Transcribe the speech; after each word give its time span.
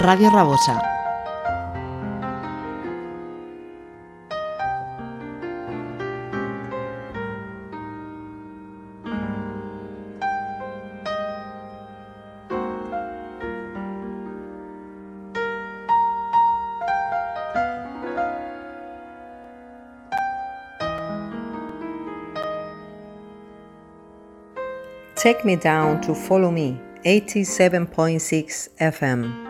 Radio 0.00 0.30
Rabosa. 0.30 0.80
Take 25.14 25.44
me 25.44 25.56
down 25.56 26.00
to 26.00 26.14
follow 26.14 26.50
me, 26.50 26.80
87.6 27.04 28.70
FM. 28.80 29.49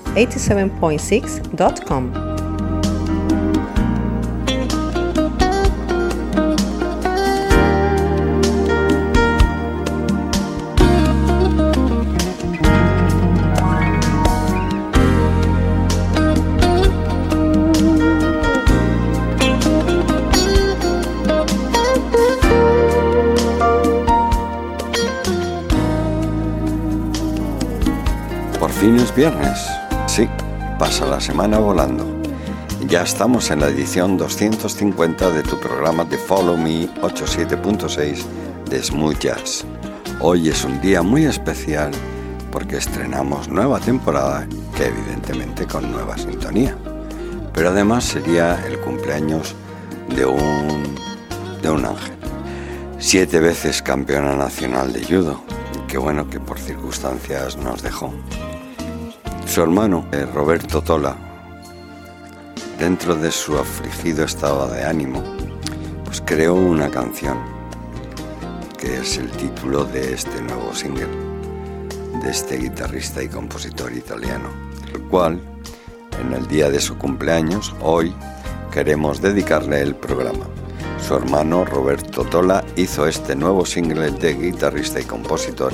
www.followme87.6.com. 0.15 2.31
viernes. 29.21 29.70
Sí, 30.11 30.27
pasa 30.77 31.05
la 31.05 31.21
semana 31.21 31.57
volando. 31.59 32.05
Ya 32.85 33.03
estamos 33.03 33.49
en 33.49 33.61
la 33.61 33.69
edición 33.69 34.17
250 34.17 35.31
de 35.31 35.41
tu 35.41 35.57
programa 35.57 36.03
de 36.03 36.17
Follow 36.17 36.57
Me 36.57 36.89
87.6 36.95 38.25
de 38.69 38.83
Smooth 38.83 39.19
Jazz. 39.19 39.63
Hoy 40.19 40.49
es 40.49 40.65
un 40.65 40.81
día 40.81 41.01
muy 41.01 41.23
especial 41.23 41.91
porque 42.51 42.75
estrenamos 42.75 43.47
nueva 43.47 43.79
temporada 43.79 44.45
que 44.75 44.87
evidentemente 44.87 45.65
con 45.65 45.89
nueva 45.89 46.17
sintonía. 46.17 46.75
Pero 47.53 47.69
además 47.69 48.03
sería 48.03 48.61
el 48.67 48.81
cumpleaños 48.81 49.55
de 50.13 50.25
un, 50.25 50.93
de 51.61 51.69
un 51.69 51.85
ángel. 51.85 52.17
Siete 52.99 53.39
veces 53.39 53.81
campeona 53.81 54.35
nacional 54.35 54.91
de 54.91 55.05
judo. 55.05 55.41
Qué 55.87 55.97
bueno 55.97 56.29
que 56.29 56.41
por 56.41 56.59
circunstancias 56.59 57.55
nos 57.55 57.81
dejó. 57.81 58.13
Su 59.51 59.61
hermano, 59.61 60.05
eh, 60.13 60.25
Roberto 60.33 60.81
Tola, 60.81 61.13
dentro 62.79 63.15
de 63.15 63.29
su 63.31 63.57
afligido 63.57 64.23
estado 64.23 64.69
de 64.69 64.85
ánimo, 64.85 65.21
pues 66.05 66.23
creó 66.25 66.53
una 66.53 66.89
canción 66.89 67.37
que 68.77 68.99
es 68.99 69.17
el 69.17 69.29
título 69.31 69.83
de 69.83 70.13
este 70.13 70.41
nuevo 70.41 70.73
single 70.73 71.09
de 72.23 72.31
este 72.31 72.59
guitarrista 72.59 73.21
y 73.21 73.27
compositor 73.27 73.91
italiano, 73.91 74.47
el 74.93 75.01
cual 75.09 75.41
en 76.21 76.31
el 76.31 76.47
día 76.47 76.69
de 76.69 76.79
su 76.79 76.97
cumpleaños, 76.97 77.75
hoy, 77.81 78.15
queremos 78.71 79.21
dedicarle 79.21 79.81
el 79.81 79.95
programa. 79.95 80.45
Su 81.05 81.15
hermano 81.15 81.65
Roberto 81.65 82.23
Tola 82.23 82.63
hizo 82.77 83.05
este 83.05 83.35
nuevo 83.35 83.65
single 83.65 84.11
de 84.11 84.33
guitarrista 84.33 85.01
y 85.01 85.03
compositor 85.03 85.73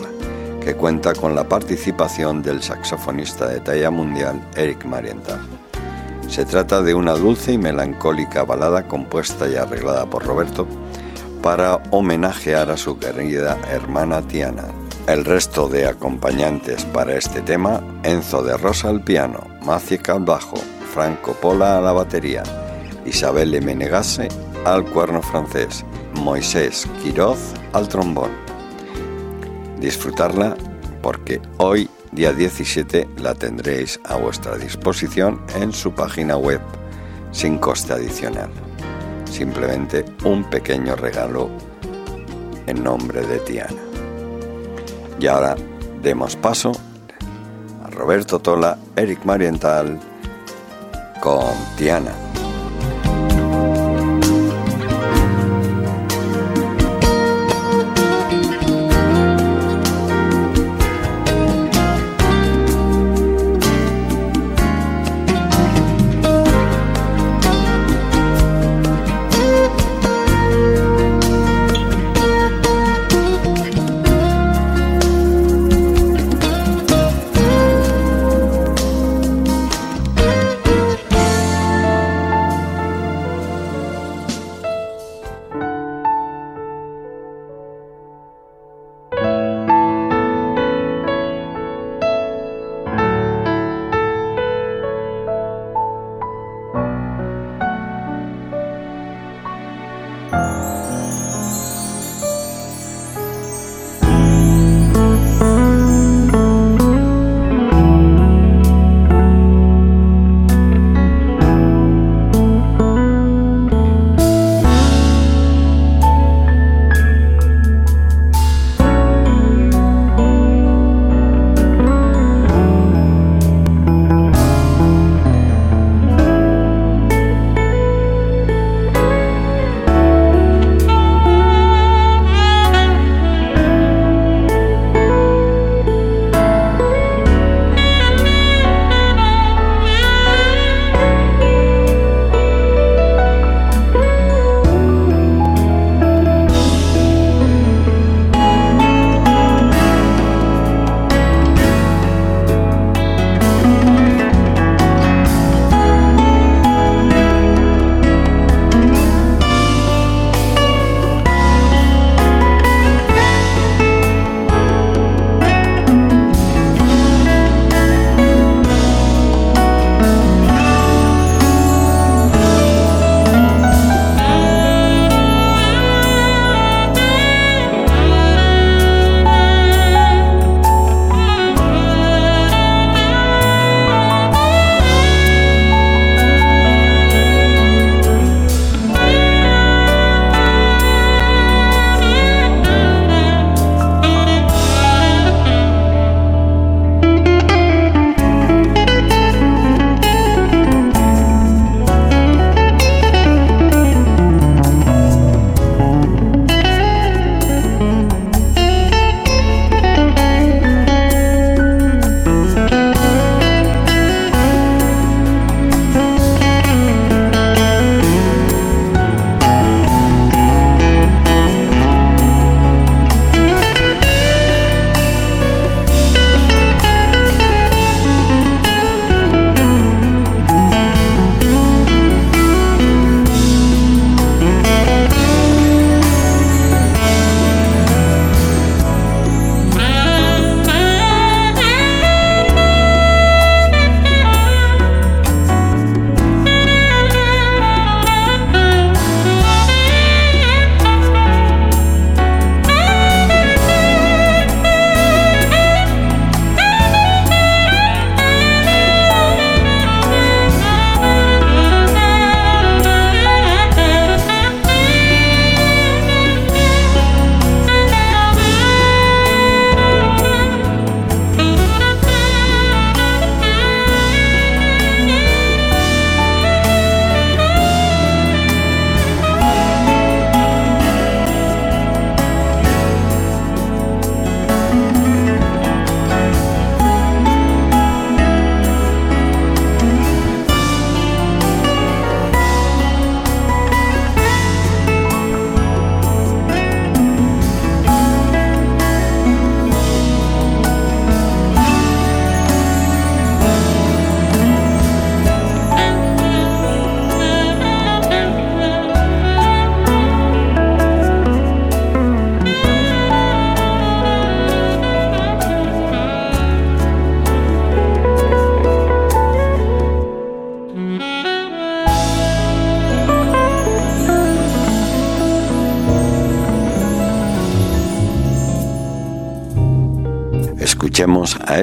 que 0.67 0.75
cuenta 0.75 1.13
con 1.13 1.33
la 1.33 1.47
participación 1.47 2.41
del 2.41 2.61
saxofonista 2.61 3.47
de 3.47 3.61
talla 3.61 3.89
mundial 3.89 4.41
Eric 4.57 4.83
Marienthal. 4.83 5.39
Se 6.27 6.43
trata 6.43 6.81
de 6.81 6.93
una 6.93 7.13
dulce 7.13 7.53
y 7.53 7.57
melancólica 7.57 8.43
balada 8.43 8.85
compuesta 8.85 9.47
y 9.47 9.55
arreglada 9.55 10.07
por 10.07 10.25
Roberto 10.25 10.67
para 11.41 11.75
homenajear 11.91 12.69
a 12.69 12.75
su 12.75 12.99
querida 12.99 13.57
hermana 13.71 14.21
Tiana. 14.23 14.65
El 15.07 15.23
resto 15.23 15.69
de 15.69 15.87
acompañantes 15.87 16.83
para 16.83 17.15
este 17.15 17.41
tema, 17.41 17.81
Enzo 18.03 18.43
de 18.43 18.57
Rosa 18.57 18.89
al 18.89 19.01
piano, 19.01 19.39
Maciek 19.63 20.09
al 20.09 20.25
bajo, 20.25 20.57
Franco 20.93 21.31
Pola 21.31 21.77
a 21.77 21.81
la 21.81 21.93
batería, 21.93 22.43
Isabelle 23.05 23.61
Menegase 23.61 24.27
al 24.65 24.83
cuerno 24.83 25.21
francés, 25.21 25.85
Moisés 26.15 26.85
Quiroz 27.01 27.53
al 27.71 27.87
trombón 27.87 28.46
disfrutarla 29.79 30.55
porque 31.01 31.41
hoy, 31.57 31.89
día 32.11 32.33
17, 32.33 33.07
la 33.17 33.33
tendréis 33.33 33.99
a 34.05 34.17
vuestra 34.17 34.57
disposición 34.57 35.41
en 35.55 35.71
su 35.71 35.91
página 35.93 36.37
web 36.37 36.61
sin 37.31 37.57
coste 37.57 37.93
adicional. 37.93 38.49
Simplemente 39.25 40.05
un 40.23 40.43
pequeño 40.49 40.95
regalo 40.95 41.49
en 42.65 42.83
nombre 42.83 43.21
de 43.21 43.39
Tiana. 43.39 43.81
Y 45.19 45.27
ahora 45.27 45.55
demos 46.01 46.35
paso 46.35 46.71
a 47.83 47.89
Roberto 47.89 48.39
Tola, 48.39 48.77
Eric 48.95 49.25
Mariental 49.25 49.99
con 51.21 51.53
Tiana. 51.77 52.13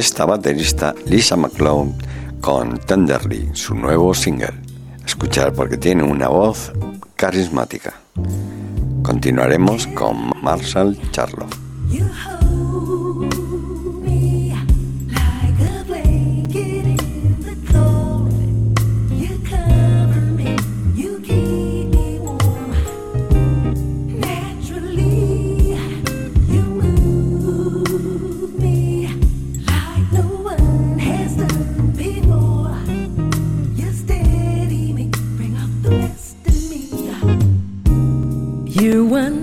Esta 0.05 0.27
baterista 0.27 0.95
Lisa 1.07 1.35
McClone 1.35 1.95
con 2.43 2.77
Tenderly, 2.77 3.49
su 3.55 3.75
nuevo 3.75 4.13
single. 4.13 4.53
Escuchar 5.03 5.55
porque 5.55 5.79
tiene 5.79 6.03
una 6.03 6.29
voz 6.29 6.71
carismática. 7.17 7.95
Continuaremos 9.03 9.87
con 9.87 10.31
Marshall 10.43 10.99
Charlotte. 38.95 39.35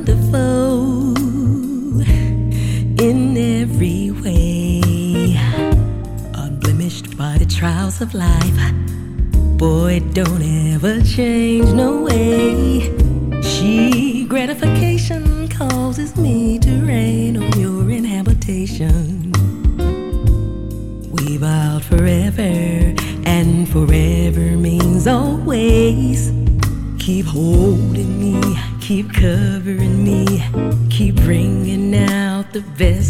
of 8.02 8.16
life. 8.16 8.74
Boy, 9.58 10.00
don't 10.14 10.42
ever 10.74 11.02
change, 11.02 11.70
no 11.72 12.02
way. 12.02 12.92
She 13.44 14.26
gratification 14.26 15.48
causes 15.48 16.16
me 16.18 16.58
to 16.60 16.72
rain 16.84 17.38
on 17.38 17.60
your 17.60 17.92
inhabitation. 17.92 19.32
We 21.12 21.38
vowed 21.38 21.84
forever, 21.84 22.42
and 23.26 23.70
forever 23.70 24.58
means 24.58 25.06
always. 25.06 26.32
Keep 26.98 27.28
me, 27.28 27.91
keep 28.92 29.14
covering 29.14 30.04
me, 30.04 30.44
keep 30.90 31.16
bringing 31.16 31.96
out 31.96 32.52
the 32.52 32.60
best 32.78 33.01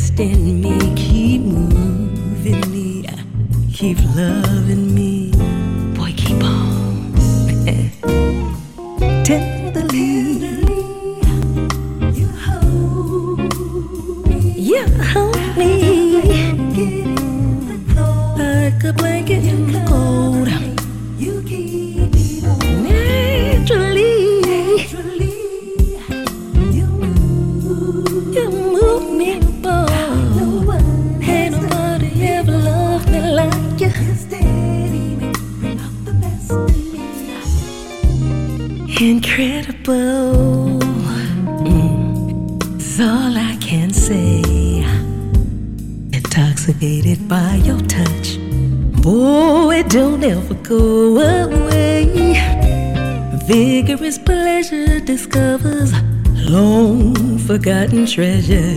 treasure. 58.11 58.70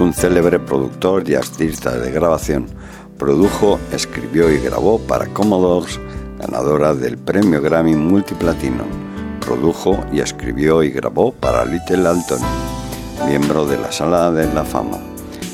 Un 0.00 0.12
célebre 0.12 0.58
productor 0.58 1.28
y 1.28 1.34
artista 1.34 1.96
de 1.98 2.10
grabación. 2.10 2.66
Produjo, 3.18 3.80
escribió 3.92 4.50
y 4.50 4.58
grabó 4.58 4.98
para 4.98 5.26
Commodores, 5.26 5.98
ganadora 6.38 6.94
del 6.94 7.18
premio 7.18 7.60
Grammy 7.60 7.94
Multiplatino. 7.94 8.84
Produjo 9.40 10.04
y 10.12 10.20
escribió 10.20 10.82
y 10.82 10.90
grabó 10.90 11.32
para 11.32 11.64
Little 11.64 12.06
Alton, 12.06 12.40
miembro 13.26 13.66
de 13.66 13.78
la 13.78 13.90
Sala 13.90 14.30
de 14.30 14.52
la 14.52 14.64
Fama. 14.64 14.98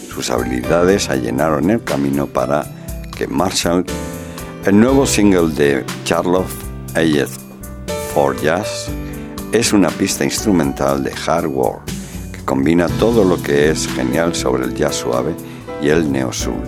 Sus 0.08 0.30
habilidades 0.30 1.08
allanaron 1.08 1.70
el 1.70 1.82
camino 1.82 2.26
para 2.26 2.66
que 3.16 3.26
Marshall, 3.26 3.84
el 4.66 4.78
nuevo 4.78 5.06
single 5.06 5.54
de 5.54 5.84
Charlotte 6.04 6.46
Ayed 6.94 7.28
for 8.12 8.36
Jazz, 8.40 8.88
es 9.52 9.72
una 9.72 9.88
pista 9.88 10.24
instrumental 10.24 11.02
de 11.02 11.12
hard 11.26 11.46
work 11.46 11.93
combina 12.44 12.86
todo 12.98 13.24
lo 13.24 13.42
que 13.42 13.70
es 13.70 13.86
genial 13.88 14.34
sobre 14.34 14.64
el 14.64 14.74
jazz 14.74 14.96
suave 14.96 15.34
y 15.82 15.88
el 15.88 16.10
neo 16.10 16.32
soul 16.32 16.62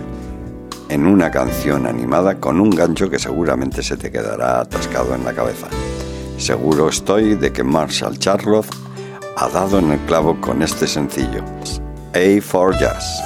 en 0.89 1.07
una 1.07 1.31
canción 1.31 1.87
animada 1.87 2.39
con 2.39 2.61
un 2.61 2.71
gancho 2.71 3.11
que 3.11 3.19
seguramente 3.19 3.83
se 3.83 3.97
te 3.97 4.11
quedará 4.11 4.61
atascado 4.61 5.15
en 5.15 5.25
la 5.25 5.33
cabeza. 5.33 5.67
Seguro 6.39 6.89
estoy 6.89 7.35
de 7.35 7.53
que 7.53 7.65
Marshall 7.65 8.19
Charlotte 8.19 8.69
ha 9.37 9.49
dado 9.49 9.79
en 9.79 9.93
el 9.93 10.01
clavo 10.01 10.41
con 10.41 10.63
este 10.63 10.87
sencillo, 10.87 11.43
A 12.15 12.41
for 12.41 12.79
Jazz. 12.79 13.26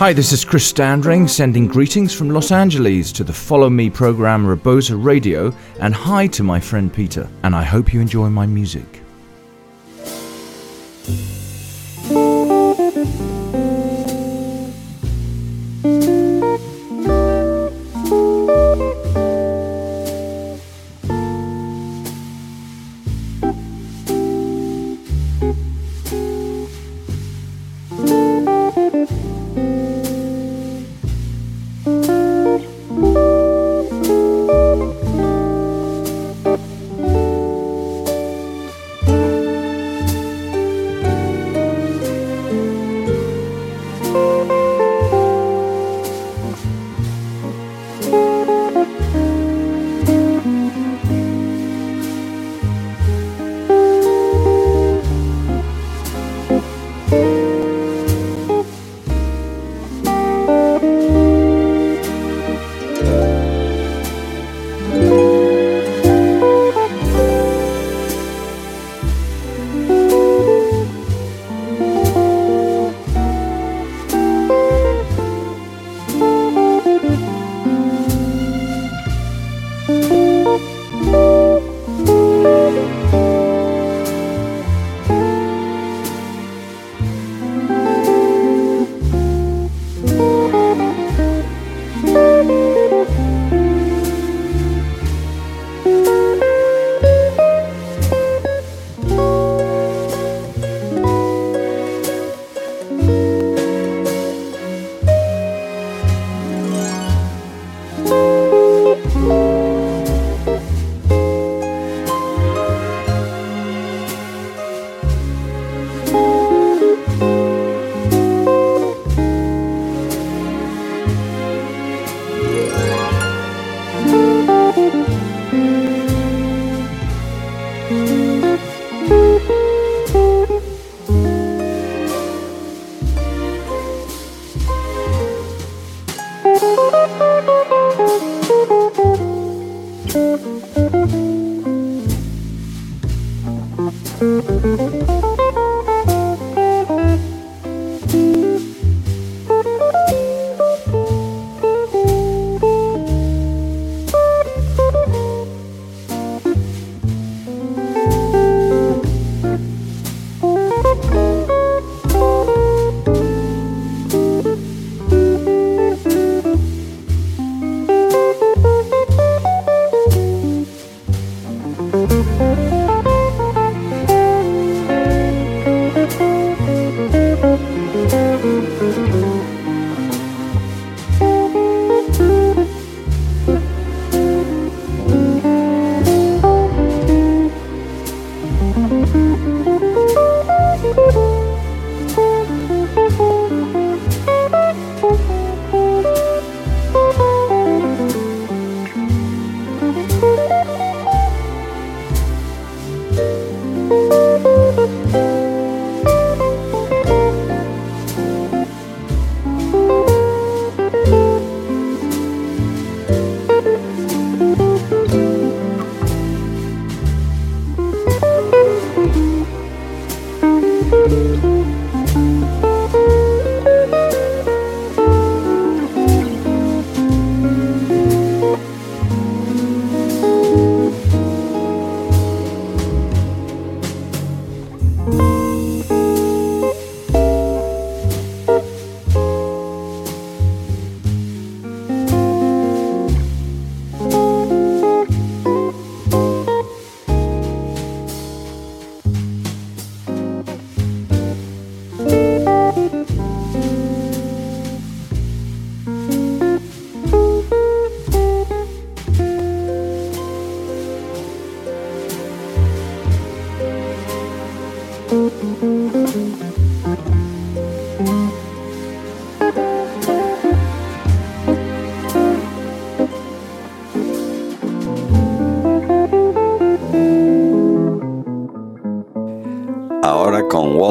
Hi, 0.00 0.14
this 0.14 0.32
is 0.32 0.46
Chris 0.46 0.66
Standring 0.66 1.28
sending 1.28 1.66
greetings 1.66 2.14
from 2.14 2.30
Los 2.30 2.52
Angeles 2.52 3.12
to 3.12 3.22
the 3.22 3.34
Follow 3.34 3.68
Me 3.68 3.90
program 3.90 4.46
Rebosa 4.46 4.96
Radio 4.96 5.54
and 5.78 5.94
hi 5.94 6.26
to 6.28 6.42
my 6.42 6.58
friend 6.58 6.90
Peter. 6.90 7.28
And 7.42 7.54
I 7.54 7.64
hope 7.64 7.92
you 7.92 8.00
enjoy 8.00 8.30
my 8.30 8.46
music. 8.46 8.99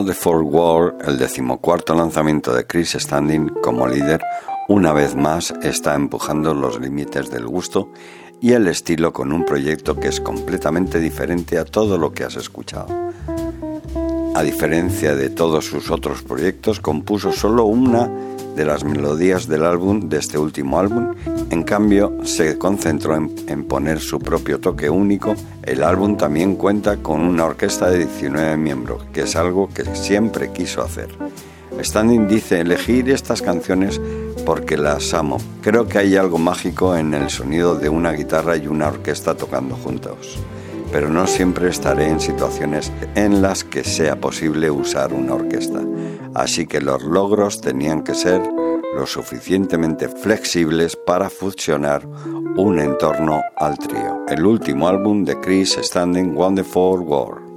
The 0.09 0.15
Fourth 0.15 0.47
War, 0.51 0.97
el 1.05 1.19
decimocuarto 1.19 1.93
lanzamiento 1.93 2.51
de 2.51 2.65
Chris 2.65 2.93
Standing 2.93 3.49
como 3.61 3.87
líder, 3.87 4.19
una 4.67 4.91
vez 4.91 5.15
más 5.15 5.53
está 5.61 5.93
empujando 5.93 6.55
los 6.55 6.79
límites 6.79 7.29
del 7.29 7.45
gusto 7.45 7.91
y 8.41 8.53
el 8.53 8.67
estilo 8.67 9.13
con 9.13 9.31
un 9.31 9.45
proyecto 9.45 9.99
que 9.99 10.07
es 10.07 10.19
completamente 10.19 10.99
diferente 10.99 11.59
a 11.59 11.65
todo 11.65 11.99
lo 11.99 12.11
que 12.11 12.23
has 12.23 12.37
escuchado. 12.37 12.87
A 14.33 14.41
diferencia 14.41 15.13
de 15.13 15.29
todos 15.29 15.65
sus 15.65 15.91
otros 15.91 16.23
proyectos, 16.23 16.79
compuso 16.79 17.31
solo 17.31 17.65
una 17.65 18.09
de 18.55 18.65
las 18.65 18.83
melodías 18.83 19.47
del 19.47 19.63
álbum 19.63 20.09
de 20.09 20.17
este 20.17 20.39
último 20.39 20.79
álbum, 20.79 21.13
en 21.49 21.63
cambio 21.63 22.17
se 22.23 22.57
concentró 22.57 23.15
en, 23.15 23.63
poner 23.65 23.99
su 23.99 24.19
propio 24.19 24.59
toque 24.59 24.89
único. 24.89 25.35
El 25.63 25.83
álbum 25.83 26.17
también 26.17 26.55
cuenta 26.55 26.97
con 26.97 27.21
una 27.21 27.45
orquesta 27.45 27.89
de 27.89 27.99
19 28.05 28.57
miembros, 28.57 29.03
que 29.13 29.21
es 29.21 29.35
algo 29.35 29.69
que 29.69 29.83
siempre 29.95 30.51
quiso 30.51 30.81
hacer. 30.81 31.09
Standing 31.81 32.27
dice 32.27 32.59
elegir 32.61 33.09
estas 33.09 33.41
canciones 33.41 33.99
porque 34.45 34.77
las 34.77 35.13
amo. 35.13 35.37
Creo 35.61 35.87
que 35.87 35.99
hay 35.99 36.15
algo 36.15 36.37
mágico 36.37 36.95
en 36.95 37.13
el 37.13 37.29
sonido 37.29 37.75
de 37.75 37.89
una 37.89 38.11
guitarra 38.11 38.57
y 38.57 38.67
una 38.67 38.87
orquesta 38.87 39.35
tocando 39.35 39.75
juntos, 39.75 40.39
pero 40.91 41.09
no 41.09 41.27
siempre 41.27 41.69
estaré 41.69 42.07
en 42.07 42.19
situaciones 42.19 42.91
en 43.15 43.41
las 43.41 43.63
que 43.63 43.83
sea 43.83 44.19
posible 44.19 44.71
usar 44.71 45.13
una 45.13 45.35
orquesta 45.35 45.81
así 46.33 46.67
que 46.67 46.81
los 46.81 47.03
logros 47.03 47.61
tenían 47.61 48.03
que 48.03 48.15
ser 48.15 48.41
lo 48.93 49.05
suficientemente 49.05 50.07
flexibles 50.07 50.95
para 50.95 51.29
fusionar 51.29 52.05
un 52.57 52.79
entorno 52.79 53.41
al 53.57 53.77
trío. 53.77 54.25
El 54.27 54.45
último 54.45 54.87
álbum 54.87 55.23
de 55.23 55.39
Chris 55.39 55.77
Standing 55.81 56.35
Wonderful 56.35 57.01
World. 57.01 57.49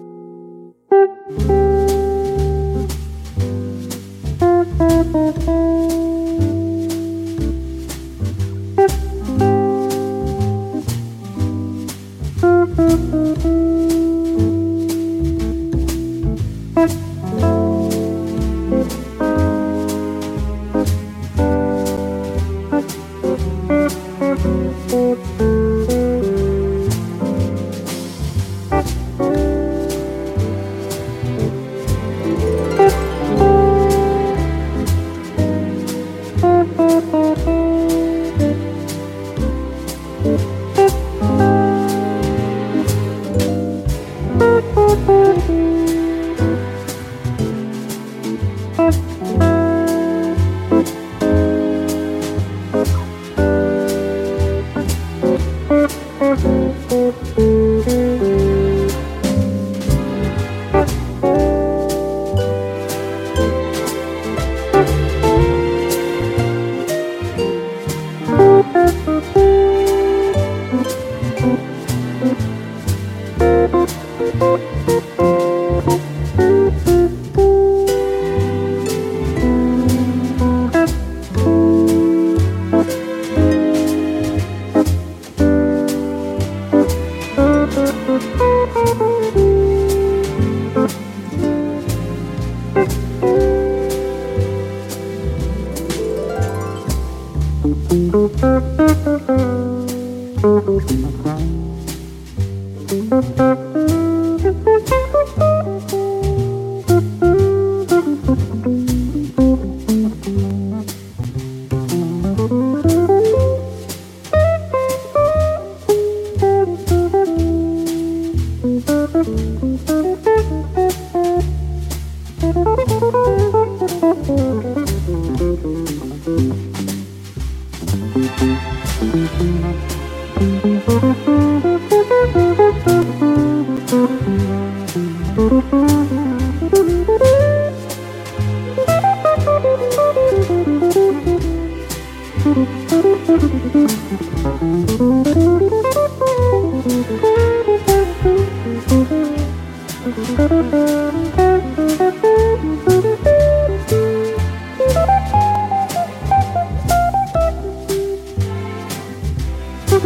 Thank 159.93 160.05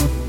you. 0.00 0.21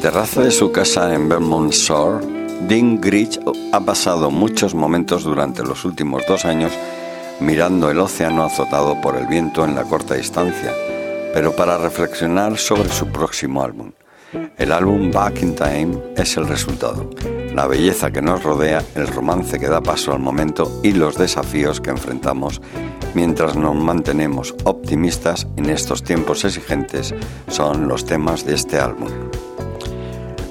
Terraza 0.00 0.40
de 0.40 0.50
su 0.50 0.72
casa 0.72 1.14
en 1.14 1.28
Vermont 1.28 1.72
Shore, 1.72 2.24
Dean 2.66 2.98
Grich 3.00 3.38
ha 3.72 3.80
pasado 3.80 4.30
muchos 4.30 4.74
momentos 4.74 5.24
durante 5.24 5.62
los 5.62 5.84
últimos 5.84 6.22
dos 6.26 6.46
años 6.46 6.72
mirando 7.38 7.90
el 7.90 7.98
océano 7.98 8.44
azotado 8.44 8.98
por 9.02 9.16
el 9.16 9.26
viento 9.26 9.62
en 9.62 9.74
la 9.74 9.84
corta 9.84 10.14
distancia, 10.14 10.72
pero 11.34 11.54
para 11.54 11.76
reflexionar 11.76 12.56
sobre 12.56 12.88
su 12.88 13.08
próximo 13.08 13.62
álbum. 13.62 13.92
El 14.56 14.72
álbum 14.72 15.10
Back 15.10 15.42
in 15.42 15.54
Time 15.54 15.98
es 16.16 16.34
el 16.38 16.48
resultado, 16.48 17.10
la 17.54 17.66
belleza 17.66 18.10
que 18.10 18.22
nos 18.22 18.42
rodea, 18.42 18.82
el 18.94 19.06
romance 19.06 19.58
que 19.58 19.68
da 19.68 19.82
paso 19.82 20.12
al 20.12 20.20
momento 20.20 20.80
y 20.82 20.92
los 20.92 21.18
desafíos 21.18 21.78
que 21.80 21.90
enfrentamos 21.90 22.62
mientras 23.14 23.54
nos 23.54 23.74
mantenemos 23.74 24.54
optimistas 24.64 25.46
en 25.56 25.68
estos 25.68 26.02
tiempos 26.02 26.44
exigentes 26.44 27.14
son 27.48 27.86
los 27.86 28.06
temas 28.06 28.46
de 28.46 28.54
este 28.54 28.78
álbum. 28.78 29.29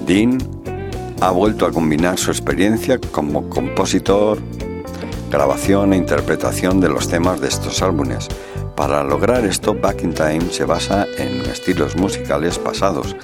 Dean 0.10 0.40
ha 1.22 1.30
vuelto 1.30 1.68
a 1.68 1.72
combinar 1.72 2.18
su 2.18 2.32
experiencia 2.32 3.00
como 3.12 3.48
compositor, 3.48 4.40
grabación 5.30 5.94
e 5.94 5.98
interpretación 5.98 6.82
de 6.82 6.90
los 6.90 7.08
temas 7.08 7.40
de 7.40 7.48
estos 7.48 7.84
álbumes. 7.84 8.28
Para 8.76 9.04
lograr 9.04 9.46
esto, 9.46 9.76
Back 9.76 10.02
in 10.02 10.16
Time 10.16 10.50
se 10.50 10.66
basa 10.66 11.06
en 11.20 11.42
estilos 11.42 11.96
musicales 11.96 12.58
pasados 12.58 13.16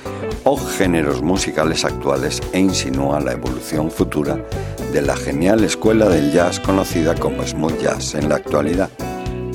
o 0.44 0.58
géneros 0.58 1.24
musicales 1.24 1.86
actuales 1.86 2.40
e 2.54 2.60
insinúa 2.60 3.20
la 3.20 3.32
evolución 3.32 3.90
futura 3.90 4.46
de 4.94 5.02
la 5.02 5.16
genial 5.16 5.64
escuela 5.64 6.08
del 6.08 6.32
jazz 6.32 6.60
conocida 6.60 7.16
como 7.16 7.42
smooth 7.48 7.82
jazz 7.82 8.14
en 8.14 8.30
la 8.30 8.36
actualidad. 8.36 8.92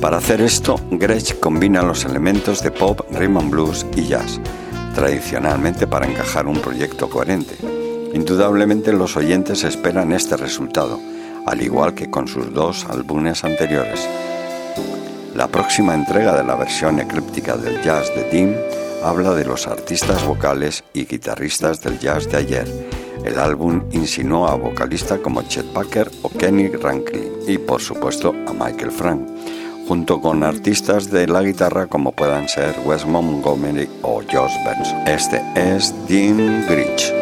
Para 0.00 0.16
hacer 0.16 0.40
esto, 0.40 0.80
Gretsch 0.90 1.38
combina 1.38 1.80
los 1.82 2.04
elementos 2.04 2.60
de 2.64 2.72
pop, 2.72 3.02
rhythm 3.12 3.50
blues 3.50 3.86
y 3.94 4.08
jazz, 4.08 4.40
tradicionalmente 4.94 5.86
para 5.86 6.06
encajar 6.06 6.46
un 6.46 6.60
proyecto 6.60 7.08
coherente. 7.08 7.56
Indudablemente 8.12 8.92
los 8.92 9.16
oyentes 9.16 9.64
esperan 9.64 10.12
este 10.12 10.36
resultado, 10.36 11.00
al 11.46 11.62
igual 11.62 11.94
que 11.94 12.10
con 12.10 12.28
sus 12.28 12.52
dos 12.52 12.86
álbumes 12.88 13.44
anteriores. 13.44 14.08
La 15.34 15.48
próxima 15.48 15.94
entrega 15.94 16.36
de 16.36 16.44
la 16.44 16.56
versión 16.56 16.98
eclíptica 16.98 17.56
del 17.56 17.80
jazz 17.82 18.08
de 18.14 18.24
Dean 18.30 18.56
habla 19.02 19.34
de 19.34 19.44
los 19.44 19.66
artistas 19.66 20.26
vocales 20.26 20.84
y 20.92 21.06
guitarristas 21.06 21.80
del 21.80 21.98
jazz 21.98 22.28
de 22.30 22.36
ayer. 22.36 22.88
El 23.24 23.38
álbum 23.38 23.82
insinúa 23.92 24.52
a 24.52 24.56
vocalistas 24.56 25.20
como 25.20 25.42
Chet 25.42 25.72
Baker 25.72 26.10
o 26.22 26.28
Kenny 26.30 26.68
Rankin 26.68 27.32
y 27.46 27.58
por 27.58 27.80
supuesto 27.80 28.34
a 28.46 28.52
Michael 28.52 28.90
Frank 28.90 29.39
junto 29.90 30.20
con 30.20 30.44
artistas 30.44 31.10
de 31.10 31.26
la 31.26 31.42
guitarra 31.42 31.88
como 31.88 32.12
puedan 32.12 32.48
ser 32.48 32.76
Wes 32.84 33.04
Montgomery 33.04 33.88
o 34.02 34.22
Josh 34.22 34.54
Benson. 34.64 35.08
Este 35.08 35.42
es 35.56 35.92
Dean 36.06 36.64
Grich. 36.68 37.12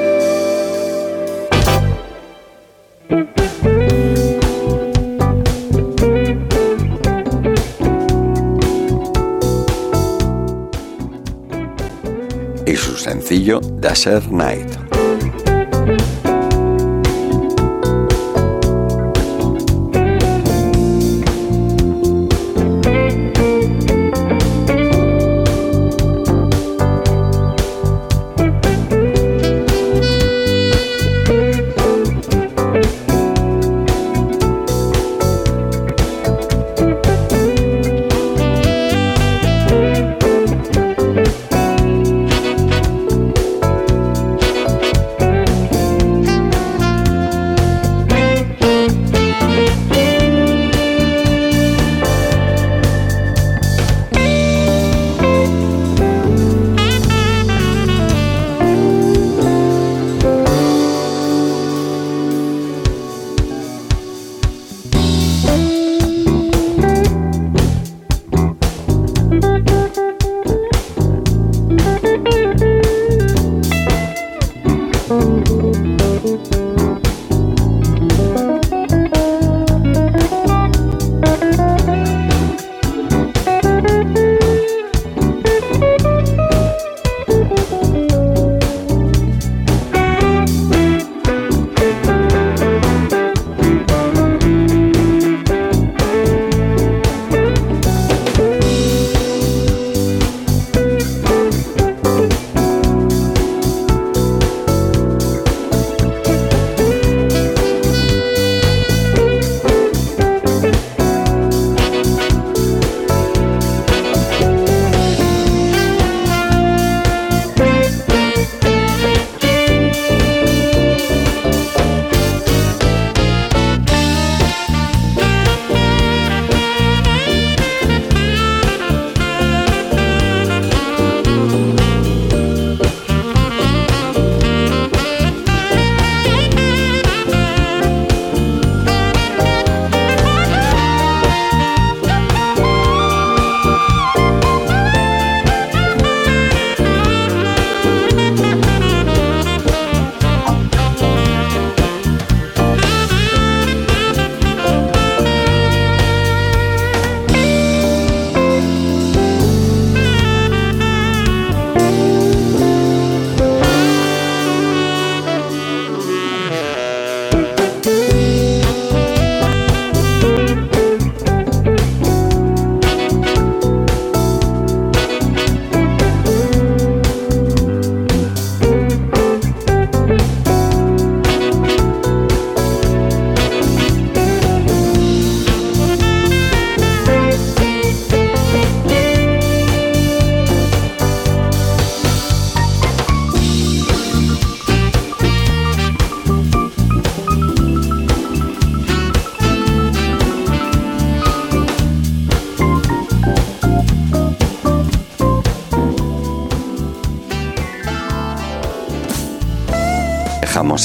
Y 12.66 12.76
su 12.76 12.98
sencillo 12.98 13.60
Desert 13.80 14.26
Night. 14.26 14.88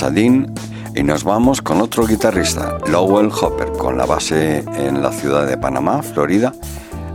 Dean 0.09 0.53
y 0.95 1.03
nos 1.03 1.23
vamos 1.23 1.61
con 1.61 1.81
otro 1.81 2.05
guitarrista, 2.05 2.77
Lowell 2.87 3.31
Hopper, 3.31 3.71
con 3.71 3.97
la 3.97 4.05
base 4.05 4.63
en 4.75 5.01
la 5.01 5.11
ciudad 5.11 5.47
de 5.47 5.57
Panamá, 5.57 6.03
Florida. 6.03 6.53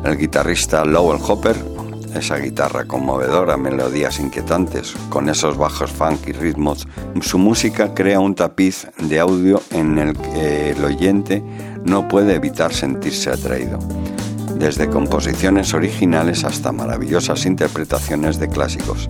El 0.05 0.17
guitarrista 0.17 0.85
Lowell 0.85 1.21
Hopper, 1.27 1.57
esa 2.15 2.37
guitarra 2.39 2.85
conmovedora, 2.87 3.57
melodías 3.57 4.19
inquietantes, 4.19 4.95
con 5.09 5.29
esos 5.29 5.57
bajos 5.57 5.91
funk 5.91 6.29
y 6.29 6.33
ritmos, 6.33 6.89
su 7.21 7.39
música 7.39 7.95
crea 7.95 8.21
un 8.21 8.35
tapiz 8.35 8.89
de 8.99 9.21
audio 9.21 9.63
en 9.71 9.99
el 9.99 10.17
que 10.17 10.71
el 10.71 10.85
oyente 10.85 11.43
no 11.85 12.09
puede 12.09 12.35
evitar 12.35 12.73
sentirse 12.73 13.31
atraído 13.31 13.79
desde 14.59 14.89
composiciones 14.89 15.73
originales 15.73 16.45
hasta 16.45 16.73
maravillosas 16.73 17.47
interpretaciones 17.47 18.39
de 18.41 18.49
clásicos. 18.49 19.07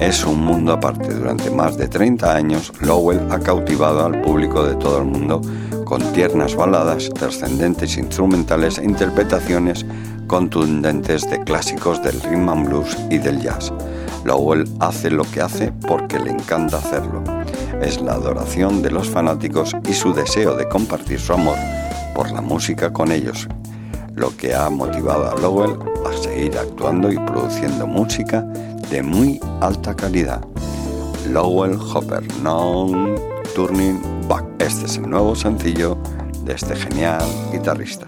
Es 0.00 0.24
un 0.26 0.44
mundo 0.44 0.72
aparte. 0.72 1.14
Durante 1.14 1.50
más 1.50 1.78
de 1.78 1.88
30 1.88 2.34
años, 2.34 2.72
Lowell 2.80 3.20
ha 3.30 3.40
cautivado 3.40 4.04
al 4.04 4.20
público 4.20 4.62
de 4.62 4.74
todo 4.76 4.98
el 4.98 5.06
mundo 5.06 5.40
con 5.84 6.02
tiernas 6.12 6.54
baladas, 6.54 7.08
trascendentes 7.10 7.96
instrumentales 7.96 8.78
e 8.78 8.84
interpretaciones 8.84 9.86
contundentes 10.26 11.28
de 11.30 11.42
clásicos 11.44 12.02
del 12.02 12.20
rhythm 12.22 12.48
and 12.48 12.68
blues 12.68 12.96
y 13.10 13.18
del 13.18 13.40
jazz. 13.40 13.72
Lowell 14.24 14.64
hace 14.80 15.10
lo 15.10 15.24
que 15.24 15.40
hace 15.40 15.72
porque 15.86 16.18
le 16.18 16.32
encanta 16.32 16.78
hacerlo. 16.78 17.22
Es 17.80 18.00
la 18.00 18.14
adoración 18.14 18.82
de 18.82 18.90
los 18.90 19.08
fanáticos 19.08 19.74
y 19.88 19.94
su 19.94 20.12
deseo 20.12 20.56
de 20.56 20.68
compartir 20.68 21.20
su 21.20 21.32
amor 21.32 21.56
por 22.14 22.30
la 22.32 22.40
música 22.40 22.92
con 22.92 23.12
ellos, 23.12 23.48
lo 24.14 24.36
que 24.36 24.54
ha 24.54 24.68
motivado 24.68 25.30
a 25.30 25.40
Lowell 25.40 25.78
a 26.06 26.22
seguir 26.22 26.58
actuando 26.58 27.10
y 27.10 27.16
produciendo 27.16 27.86
música 27.86 28.44
de 28.90 29.02
muy 29.02 29.40
alta 29.60 29.94
calidad. 29.94 30.44
Lowell 31.30 31.74
Hopper, 31.74 32.22
No 32.42 32.86
Turning 33.54 34.00
Back. 34.28 34.44
Este 34.58 34.86
es 34.86 34.96
el 34.96 35.10
nuevo 35.10 35.34
sencillo 35.34 35.98
de 36.44 36.54
este 36.54 36.76
genial 36.76 37.24
guitarrista. 37.52 38.06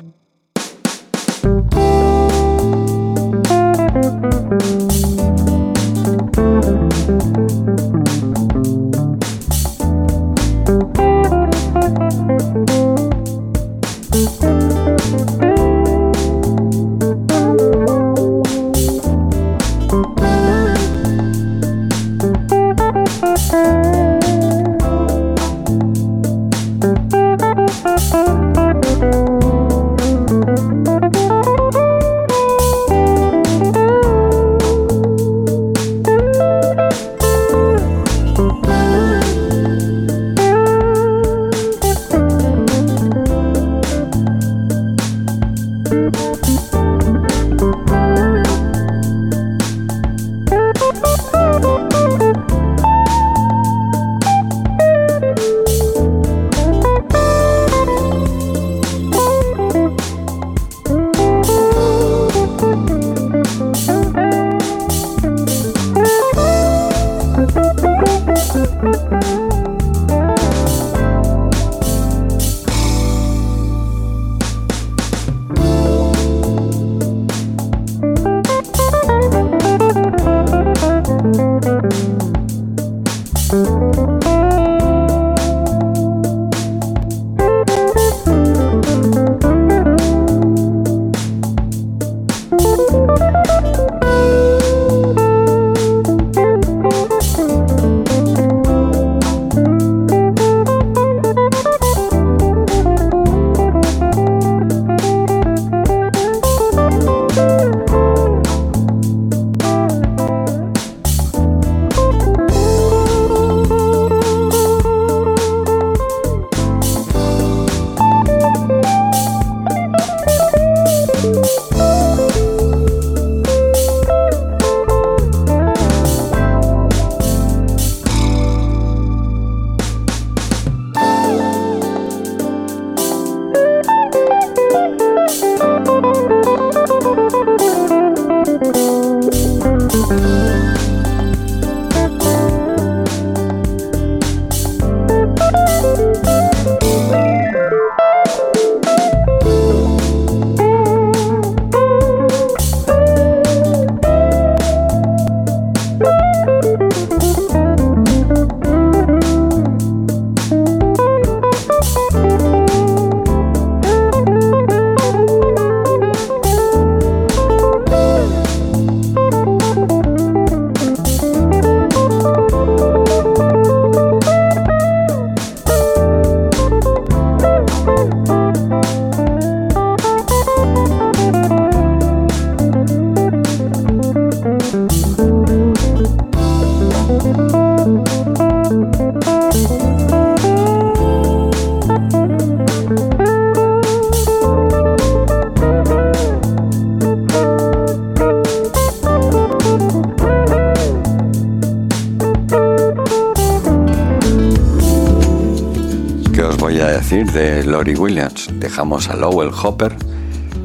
De 207.38 207.62
Lori 207.62 207.94
Williams. 207.94 208.48
Dejamos 208.54 209.08
a 209.08 209.14
Lowell 209.14 209.52
Hopper, 209.62 209.94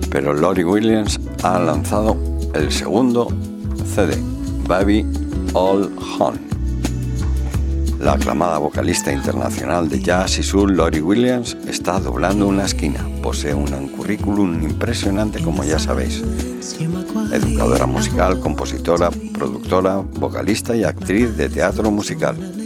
pero 0.09 0.33
Lori 0.33 0.63
Williams 0.63 1.19
ha 1.43 1.59
lanzado 1.59 2.17
el 2.55 2.71
segundo 2.71 3.27
CD, 3.93 4.17
Baby 4.67 5.05
All 5.53 5.91
Home. 6.17 6.39
La 7.99 8.13
aclamada 8.13 8.57
vocalista 8.57 9.11
internacional 9.11 9.87
de 9.87 10.01
jazz 10.01 10.39
y 10.39 10.43
soul 10.43 10.75
Lori 10.75 10.99
Williams 10.99 11.55
está 11.67 11.99
doblando 11.99 12.47
una 12.47 12.65
esquina. 12.65 13.07
Posee 13.21 13.53
un 13.53 13.89
currículum 13.89 14.63
impresionante 14.63 15.43
como 15.43 15.63
ya 15.63 15.77
sabéis. 15.77 16.23
Educadora 17.31 17.85
musical, 17.85 18.39
compositora, 18.39 19.11
productora, 19.11 19.97
vocalista 19.97 20.75
y 20.75 20.83
actriz 20.83 21.37
de 21.37 21.49
teatro 21.49 21.91
musical 21.91 22.62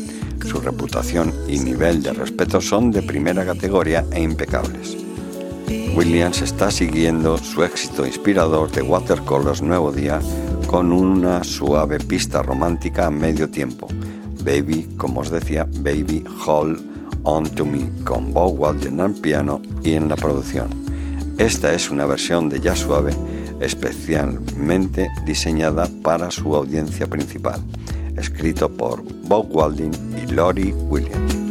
Su 0.48 0.62
reputación 0.62 1.34
y 1.48 1.60
nivel 1.60 2.02
de 2.02 2.14
respeto 2.14 2.62
son 2.62 2.92
de 2.92 3.02
primera 3.02 3.46
categoría 3.46 4.06
e 4.12 4.22
impecables. 4.22 4.96
Williams 5.94 6.42
está 6.42 6.72
siguiendo 6.72 7.38
su 7.38 7.64
éxito 7.64 8.06
inspirador 8.06 8.72
de 8.72 8.82
Watercolors 8.82 9.62
Nuevo 9.62 9.92
Día 9.92 10.22
con 10.68 10.94
una 10.94 11.44
suave 11.44 12.00
pista 12.00 12.42
romántica 12.42 13.08
a 13.08 13.12
medio 13.12 13.50
tiempo. 13.50 13.88
Baby, 14.44 14.88
como 14.98 15.20
os 15.20 15.30
decía, 15.30 15.68
Baby 15.80 16.24
Hold 16.46 16.82
On 17.24 17.44
To 17.50 17.66
Me, 17.66 17.90
con 18.06 18.34
Bob 18.34 18.58
Walden 18.58 19.02
al 19.02 19.16
piano 19.16 19.62
y 19.84 19.94
en 19.94 20.08
la 20.08 20.16
producción. 20.16 20.70
Esta 21.38 21.74
es 21.74 21.92
una 21.92 22.06
versión 22.06 22.48
de 22.48 22.62
jazz 22.62 22.80
suave 22.80 23.14
especialmente 23.60 25.10
diseñada 25.26 25.90
para 26.04 26.32
su 26.32 26.56
audiencia 26.56 27.08
principal, 27.08 27.62
escrito 28.18 28.70
por 28.70 29.04
Bob 29.28 29.48
Walding 29.56 29.92
y 30.18 30.32
Lori 30.32 30.74
Williams. 30.74 31.47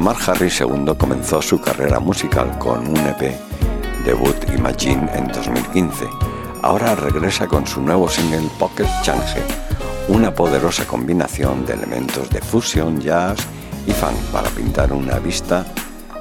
Mark 0.00 0.18
Harris 0.26 0.60
II 0.60 0.94
comenzó 0.98 1.40
su 1.40 1.60
carrera 1.60 2.00
musical 2.00 2.58
con 2.58 2.86
un 2.86 2.96
EP 2.96 3.34
debut 4.04 4.36
Imagine 4.56 5.08
en 5.14 5.28
2015. 5.28 6.06
Ahora 6.62 6.94
regresa 6.94 7.46
con 7.46 7.66
su 7.66 7.80
nuevo 7.80 8.08
single 8.08 8.48
Pocket 8.58 8.88
Change, 9.02 9.40
una 10.08 10.34
poderosa 10.34 10.86
combinación 10.86 11.64
de 11.64 11.74
elementos 11.74 12.28
de 12.30 12.40
fusion, 12.40 13.00
jazz 13.00 13.38
y 13.86 13.92
funk 13.92 14.16
para 14.32 14.50
pintar 14.50 14.92
una 14.92 15.18
vista 15.18 15.64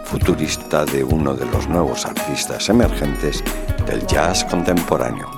futurista 0.06 0.86
de 0.86 1.04
uno 1.04 1.34
de 1.34 1.46
los 1.48 1.68
nuevos 1.68 2.06
artistas 2.06 2.70
emergentes 2.70 3.44
del 3.86 4.06
jazz 4.08 4.46
contemporáneo, 4.46 5.30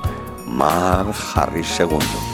Mark 0.45 1.15
Harris 1.35 1.79
II. 1.79 2.26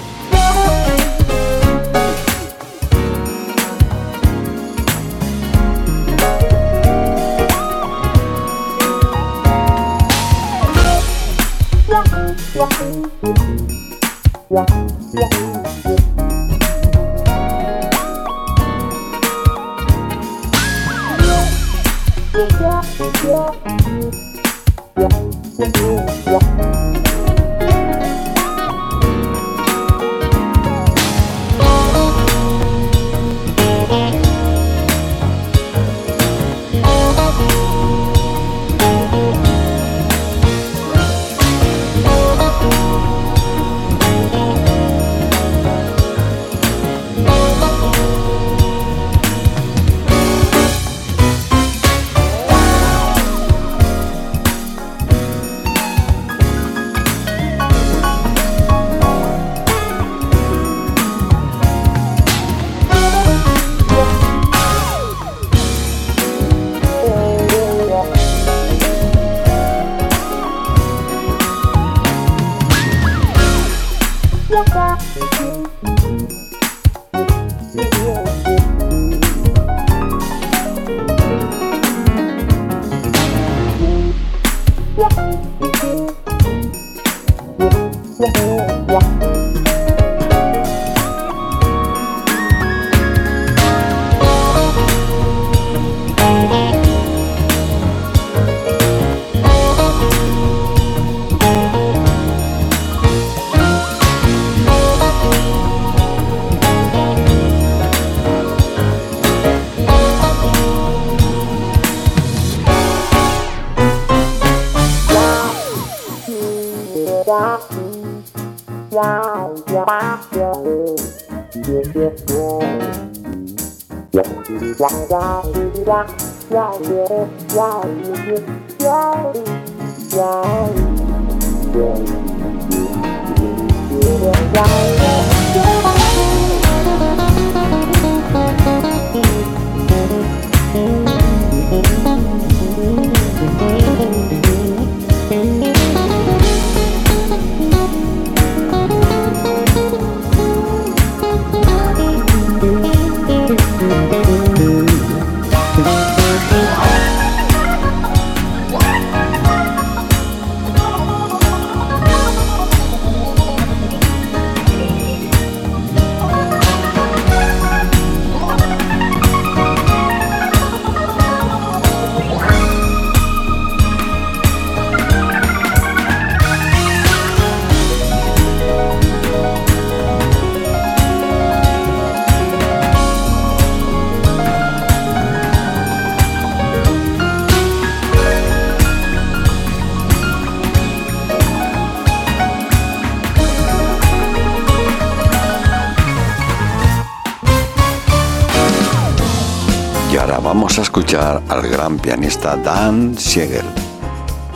Al 201.48 201.68
gran 201.70 201.98
pianista 201.98 202.56
Dan 202.56 203.18
Siegel. 203.18 203.66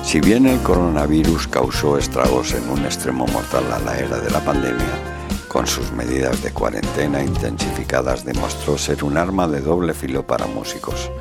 Si 0.03 0.19
bien 0.19 0.45
el 0.45 0.59
coronavirus 0.59 1.47
causó 1.47 1.97
estragos 1.97 2.53
en 2.53 2.69
un 2.69 2.86
extremo 2.86 3.25
mortal 3.28 3.71
a 3.71 3.80
la 3.80 3.97
era 3.97 4.17
de 4.17 4.30
la 4.30 4.39
pandemia, 4.39 5.17
con 5.47 5.65
sus 5.65 5.91
medidas 5.91 6.41
de 6.43 6.51
cuarentena 6.51 7.23
intensificadas 7.23 8.25
demostró 8.25 8.78
ser 8.78 9.03
un 9.03 9.17
arma 9.17 9.47
de 9.47 9.61
doble 9.61 9.93
filo 9.93 10.25
para 10.25 10.45
músicos. 10.45 11.11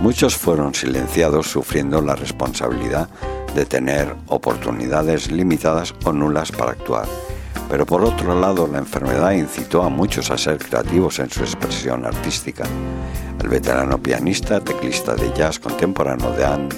Muchos 0.00 0.36
fueron 0.36 0.74
silenciados 0.74 1.48
sufriendo 1.48 2.00
la 2.00 2.14
responsabilidad 2.14 3.08
de 3.54 3.66
tener 3.66 4.14
oportunidades 4.28 5.30
limitadas 5.30 5.94
o 6.04 6.12
nulas 6.12 6.52
para 6.52 6.72
actuar. 6.72 7.08
Pero 7.68 7.84
por 7.84 8.02
otro 8.02 8.38
lado, 8.40 8.66
la 8.66 8.78
enfermedad 8.78 9.32
incitó 9.32 9.82
a 9.82 9.88
muchos 9.88 10.30
a 10.30 10.38
ser 10.38 10.58
creativos 10.58 11.18
en 11.18 11.30
su 11.30 11.40
expresión 11.40 12.04
artística. 12.04 12.64
El 13.40 13.48
veterano 13.48 13.98
pianista, 13.98 14.60
teclista 14.60 15.14
de 15.14 15.32
jazz 15.34 15.58
contemporáneo 15.58 16.32
de 16.32 16.44
Anne 16.44 16.68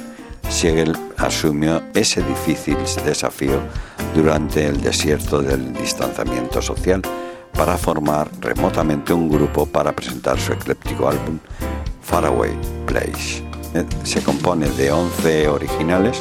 Siegel 0.50 0.96
asumió 1.16 1.80
ese 1.94 2.22
difícil 2.22 2.76
desafío 3.04 3.60
durante 4.14 4.66
el 4.66 4.80
desierto 4.80 5.40
del 5.40 5.72
distanciamiento 5.72 6.60
social 6.60 7.02
para 7.52 7.78
formar 7.78 8.28
remotamente 8.40 9.12
un 9.12 9.28
grupo 9.28 9.64
para 9.64 9.92
presentar 9.92 10.38
su 10.40 10.52
ecléptico 10.52 11.08
álbum 11.08 11.38
Faraway 12.02 12.52
Place. 12.86 13.44
Eh, 13.74 13.86
se 14.02 14.22
compone 14.22 14.68
de 14.70 14.90
11 14.90 15.48
originales 15.48 16.18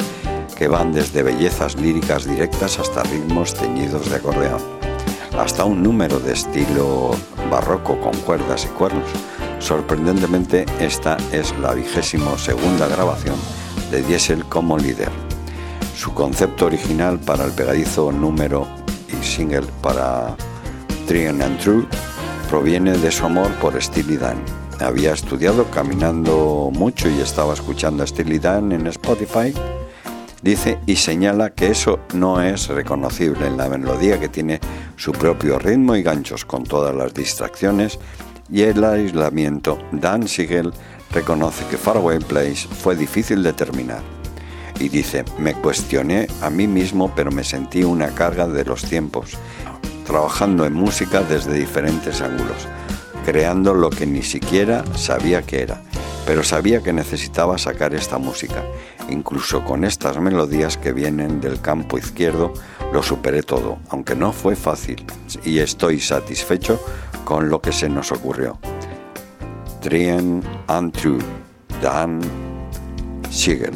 que 0.60 0.68
van 0.68 0.92
desde 0.92 1.24
bellezas 1.24 1.74
líricas 1.74 2.24
directas 2.24 2.78
hasta 2.78 3.02
ritmos 3.02 3.54
teñidos 3.54 4.08
de 4.08 4.16
acordeón, 4.16 4.60
hasta 5.36 5.64
un 5.64 5.82
número 5.82 6.20
de 6.20 6.34
estilo 6.34 7.10
barroco 7.50 8.00
con 8.00 8.14
cuerdas 8.18 8.66
y 8.66 8.68
cuernos 8.68 9.10
Sorprendentemente, 9.60 10.64
esta 10.80 11.18
es 11.32 11.56
la 11.58 11.74
vigésimo 11.74 12.36
segunda 12.38 12.88
grabación 12.88 13.36
de 13.90 14.02
Diesel 14.02 14.44
como 14.46 14.78
líder. 14.78 15.10
Su 15.94 16.14
concepto 16.14 16.66
original 16.66 17.20
para 17.20 17.44
el 17.44 17.52
pegadizo 17.52 18.10
número 18.10 18.66
y 19.08 19.22
single 19.24 19.66
para 19.82 20.34
Trian 21.06 21.42
and 21.42 21.58
True 21.58 21.86
proviene 22.48 22.96
de 22.96 23.10
su 23.12 23.26
amor 23.26 23.52
por 23.56 23.80
Steely 23.80 24.16
Dan. 24.16 24.42
Había 24.80 25.12
estudiado 25.12 25.70
caminando 25.70 26.70
mucho 26.72 27.10
y 27.10 27.20
estaba 27.20 27.52
escuchando 27.52 28.02
a 28.02 28.06
Steely 28.06 28.38
Dan 28.38 28.72
en 28.72 28.86
Spotify. 28.86 29.52
Dice 30.42 30.78
y 30.86 30.96
señala 30.96 31.50
que 31.50 31.70
eso 31.70 32.00
no 32.14 32.40
es 32.40 32.68
reconocible 32.68 33.46
en 33.46 33.58
la 33.58 33.68
melodía 33.68 34.18
que 34.18 34.28
tiene 34.28 34.58
su 34.96 35.12
propio 35.12 35.58
ritmo 35.58 35.96
y 35.96 36.02
ganchos 36.02 36.44
con 36.44 36.64
todas 36.64 36.94
las 36.94 37.12
distracciones 37.12 37.98
y 38.50 38.62
el 38.62 38.82
aislamiento, 38.82 39.78
Dan 39.92 40.26
Siegel 40.26 40.72
reconoce 41.12 41.64
que 41.66 41.76
Faraway 41.76 42.18
Place 42.18 42.66
fue 42.68 42.96
difícil 42.96 43.42
de 43.42 43.52
terminar. 43.52 44.02
Y 44.78 44.88
dice, 44.88 45.24
me 45.38 45.54
cuestioné 45.54 46.26
a 46.40 46.48
mí 46.50 46.66
mismo 46.66 47.12
pero 47.14 47.30
me 47.30 47.44
sentí 47.44 47.84
una 47.84 48.08
carga 48.08 48.48
de 48.48 48.64
los 48.64 48.82
tiempos, 48.82 49.36
trabajando 50.06 50.64
en 50.64 50.72
música 50.72 51.22
desde 51.22 51.52
diferentes 51.52 52.22
ángulos, 52.22 52.66
creando 53.26 53.74
lo 53.74 53.90
que 53.90 54.06
ni 54.06 54.22
siquiera 54.22 54.84
sabía 54.96 55.42
que 55.42 55.62
era, 55.62 55.82
pero 56.26 56.42
sabía 56.42 56.82
que 56.82 56.92
necesitaba 56.92 57.58
sacar 57.58 57.94
esta 57.94 58.18
música. 58.18 58.64
Incluso 59.10 59.64
con 59.64 59.84
estas 59.84 60.18
melodías 60.18 60.76
que 60.76 60.92
vienen 60.92 61.40
del 61.40 61.60
campo 61.60 61.98
izquierdo, 61.98 62.54
lo 62.92 63.02
superé 63.02 63.42
todo, 63.42 63.78
aunque 63.88 64.14
no 64.14 64.32
fue 64.32 64.56
fácil, 64.56 65.04
y 65.44 65.58
estoy 65.58 66.00
satisfecho 66.00 66.80
con 67.24 67.48
lo 67.48 67.60
que 67.60 67.72
se 67.72 67.88
nos 67.88 68.12
ocurrió. 68.12 68.58
Trien 69.80 70.42
and 70.68 70.92
True, 70.92 71.18
Dan 71.82 72.20
Siguen. 73.30 73.74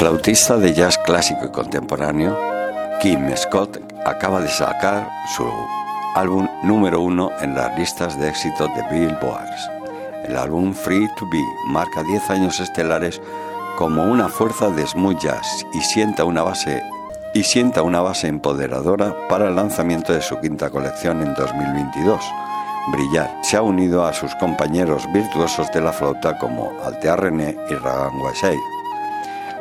Flautista 0.00 0.56
de 0.56 0.72
jazz 0.72 0.96
clásico 0.96 1.44
y 1.44 1.50
contemporáneo, 1.50 2.34
Kim 3.02 3.36
Scott 3.36 3.78
acaba 4.06 4.40
de 4.40 4.48
sacar 4.48 5.06
su 5.36 5.44
álbum 6.14 6.48
número 6.62 7.02
uno 7.02 7.30
en 7.42 7.54
las 7.54 7.78
listas 7.78 8.18
de 8.18 8.30
éxito 8.30 8.66
de 8.68 8.82
Billboard. 8.90 10.24
El 10.24 10.38
álbum 10.38 10.72
Free 10.72 11.06
to 11.18 11.26
Be 11.30 11.42
marca 11.66 12.02
10 12.02 12.30
años 12.30 12.60
estelares 12.60 13.20
como 13.76 14.04
una 14.04 14.30
fuerza 14.30 14.70
de 14.70 14.86
smooth 14.86 15.20
jazz 15.20 15.66
y 15.74 15.82
sienta 15.82 16.24
una 16.24 18.00
base 18.00 18.26
empoderadora 18.26 19.14
para 19.28 19.48
el 19.48 19.56
lanzamiento 19.56 20.14
de 20.14 20.22
su 20.22 20.40
quinta 20.40 20.70
colección 20.70 21.20
en 21.20 21.34
2022. 21.34 22.24
Brillar 22.90 23.36
se 23.42 23.58
ha 23.58 23.62
unido 23.62 24.06
a 24.06 24.14
sus 24.14 24.34
compañeros 24.36 25.02
virtuosos 25.12 25.70
de 25.72 25.82
la 25.82 25.92
flauta 25.92 26.38
como 26.38 26.72
Altea 26.86 27.16
René 27.16 27.54
y 27.68 27.74
Ragan 27.74 28.18
Wasey 28.18 28.56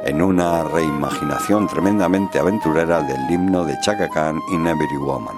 en 0.03 0.21
una 0.21 0.63
reimaginación 0.63 1.67
tremendamente 1.67 2.39
aventurera 2.39 3.01
del 3.01 3.29
himno 3.29 3.65
de 3.65 3.79
Chaka 3.81 4.07
Khan 4.09 4.39
in 4.51 4.67
Every 4.67 4.97
Woman, 4.97 5.35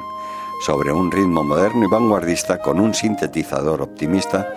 sobre 0.65 0.91
un 0.91 1.11
ritmo 1.11 1.43
moderno 1.43 1.85
y 1.85 1.89
vanguardista 1.89 2.59
con 2.59 2.79
un 2.79 2.93
sintetizador 2.93 3.81
optimista, 3.81 4.47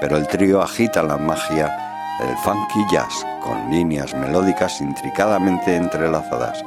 pero 0.00 0.16
el 0.16 0.26
trío 0.26 0.62
agita 0.62 1.02
la 1.02 1.16
magia 1.16 1.70
del 2.18 2.36
funky 2.38 2.84
jazz 2.90 3.24
con 3.42 3.70
líneas 3.70 4.14
melódicas 4.14 4.80
intricadamente 4.80 5.76
entrelazadas, 5.76 6.62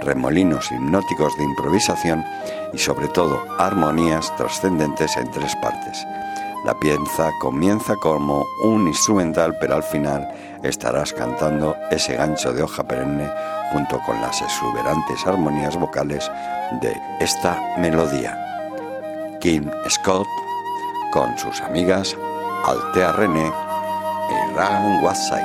remolinos 0.00 0.70
hipnóticos 0.72 1.36
de 1.38 1.44
improvisación 1.44 2.24
y 2.72 2.78
sobre 2.78 3.08
todo 3.08 3.40
armonías 3.58 4.34
trascendentes 4.36 5.16
en 5.16 5.30
tres 5.30 5.54
partes. 5.56 6.04
La 6.64 6.78
pieza 6.78 7.32
comienza 7.40 7.96
como 7.96 8.46
un 8.62 8.86
instrumental, 8.86 9.56
pero 9.60 9.74
al 9.74 9.82
final 9.82 10.28
estarás 10.62 11.12
cantando 11.12 11.76
ese 11.90 12.14
gancho 12.14 12.52
de 12.52 12.62
hoja 12.62 12.82
perenne 12.84 13.28
junto 13.72 14.00
con 14.00 14.20
las 14.20 14.40
exuberantes 14.42 15.26
armonías 15.26 15.76
vocales 15.76 16.30
de 16.80 16.94
esta 17.20 17.58
melodía. 17.78 18.38
Kim 19.40 19.70
Scott 19.88 20.26
con 21.10 21.36
sus 21.38 21.60
amigas 21.62 22.16
Altea 22.64 23.12
René 23.12 23.46
y 24.30 24.54
Ragan 24.54 25.02
Watsai. 25.02 25.42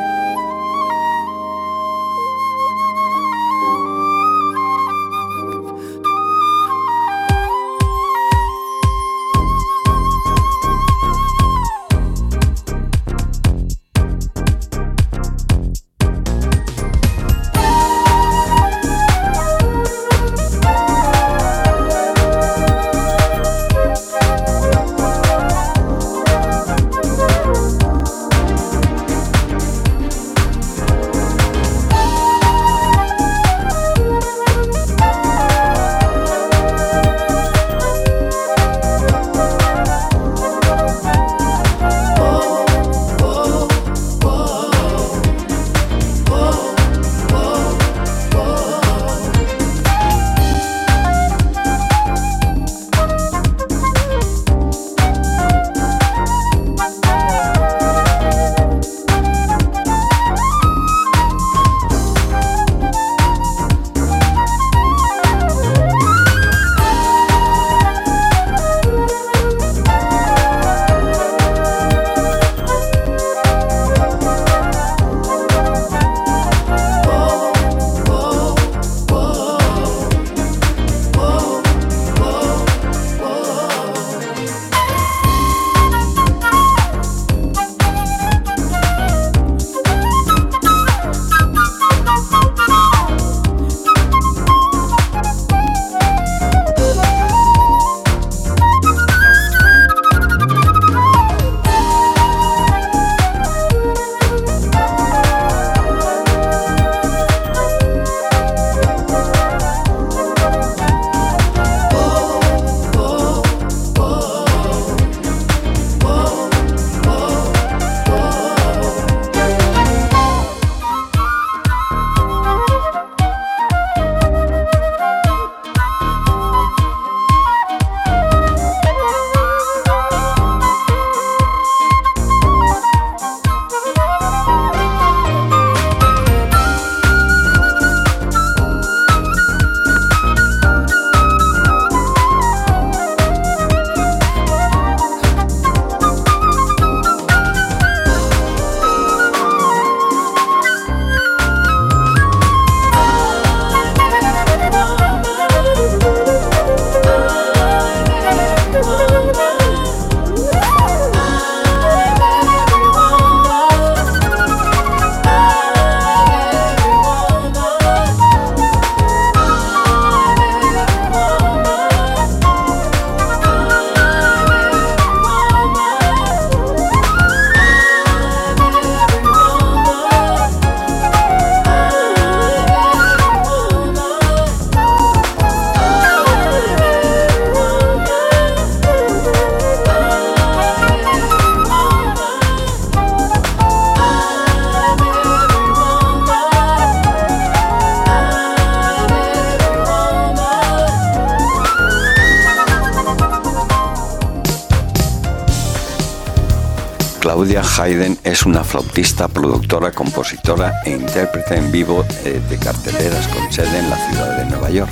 Una 208.58 208.64
flautista, 208.64 209.28
productora, 209.28 209.92
compositora 209.92 210.82
e 210.84 210.90
intérprete 210.90 211.58
en 211.58 211.72
vivo 211.72 212.04
eh, 212.26 212.42
de 212.50 212.58
carteleras 212.58 213.28
con 213.28 213.54
sede 213.54 213.78
en 213.78 213.88
la 213.88 213.98
ciudad 214.10 214.36
de 214.36 214.46
Nueva 214.46 214.72
York, 214.72 214.90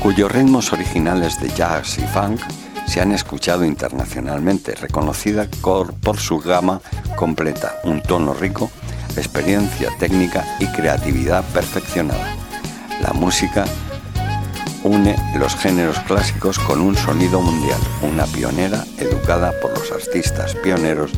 cuyos 0.00 0.32
ritmos 0.32 0.72
originales 0.72 1.38
de 1.38 1.50
jazz 1.50 1.98
y 1.98 2.06
funk 2.06 2.40
se 2.86 3.02
han 3.02 3.12
escuchado 3.12 3.66
internacionalmente, 3.66 4.74
reconocida 4.74 5.46
por 5.60 6.16
su 6.16 6.38
gama 6.38 6.80
completa, 7.14 7.78
un 7.84 8.00
tono 8.00 8.32
rico, 8.32 8.70
experiencia 9.18 9.90
técnica 9.98 10.56
y 10.58 10.66
creatividad 10.68 11.44
perfeccionada. 11.52 12.36
La 13.02 13.12
música 13.12 13.66
une 14.82 15.14
los 15.38 15.56
géneros 15.56 15.98
clásicos 16.00 16.58
con 16.58 16.80
un 16.80 16.96
sonido 16.96 17.42
mundial, 17.42 17.80
una 18.00 18.24
pionera 18.24 18.82
educada 18.96 19.52
por 19.60 19.78
los 19.78 19.92
artistas 19.92 20.54
pioneros 20.54 21.12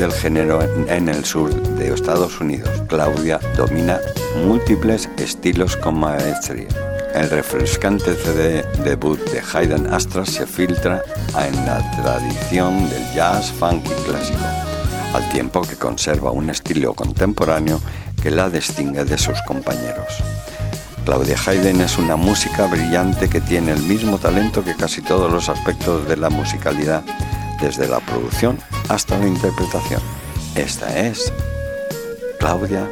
del 0.00 0.12
género 0.12 0.62
en 0.88 1.10
el 1.10 1.26
sur 1.26 1.54
de 1.76 1.92
Estados 1.92 2.40
Unidos. 2.40 2.70
Claudia 2.88 3.38
domina 3.54 4.00
múltiples 4.46 5.10
estilos 5.18 5.76
con 5.76 6.00
maestría. 6.00 6.68
El 7.14 7.28
refrescante 7.28 8.14
CD 8.14 8.64
debut 8.82 9.20
de 9.30 9.42
Hayden 9.52 9.92
Astra 9.92 10.24
se 10.24 10.46
filtra 10.46 11.02
en 11.38 11.66
la 11.66 11.78
tradición 12.00 12.88
del 12.88 13.12
jazz 13.14 13.52
funk 13.52 13.84
y 13.84 14.08
clásico, 14.08 14.38
al 15.12 15.28
tiempo 15.28 15.60
que 15.60 15.76
conserva 15.76 16.30
un 16.30 16.48
estilo 16.48 16.94
contemporáneo 16.94 17.78
que 18.22 18.30
la 18.30 18.48
distingue 18.48 19.04
de 19.04 19.18
sus 19.18 19.38
compañeros. 19.42 20.22
Claudia 21.04 21.36
Hayden 21.46 21.82
es 21.82 21.98
una 21.98 22.16
música 22.16 22.66
brillante 22.68 23.28
que 23.28 23.42
tiene 23.42 23.72
el 23.72 23.82
mismo 23.82 24.16
talento 24.16 24.64
que 24.64 24.74
casi 24.74 25.02
todos 25.02 25.30
los 25.30 25.50
aspectos 25.50 26.08
de 26.08 26.16
la 26.16 26.30
musicalidad, 26.30 27.02
desde 27.60 27.86
la 27.86 28.00
producción 28.00 28.58
hasta 28.90 29.16
la 29.18 29.26
interpretación. 29.28 30.02
Esta 30.56 30.98
es 30.98 31.32
Claudia 32.40 32.88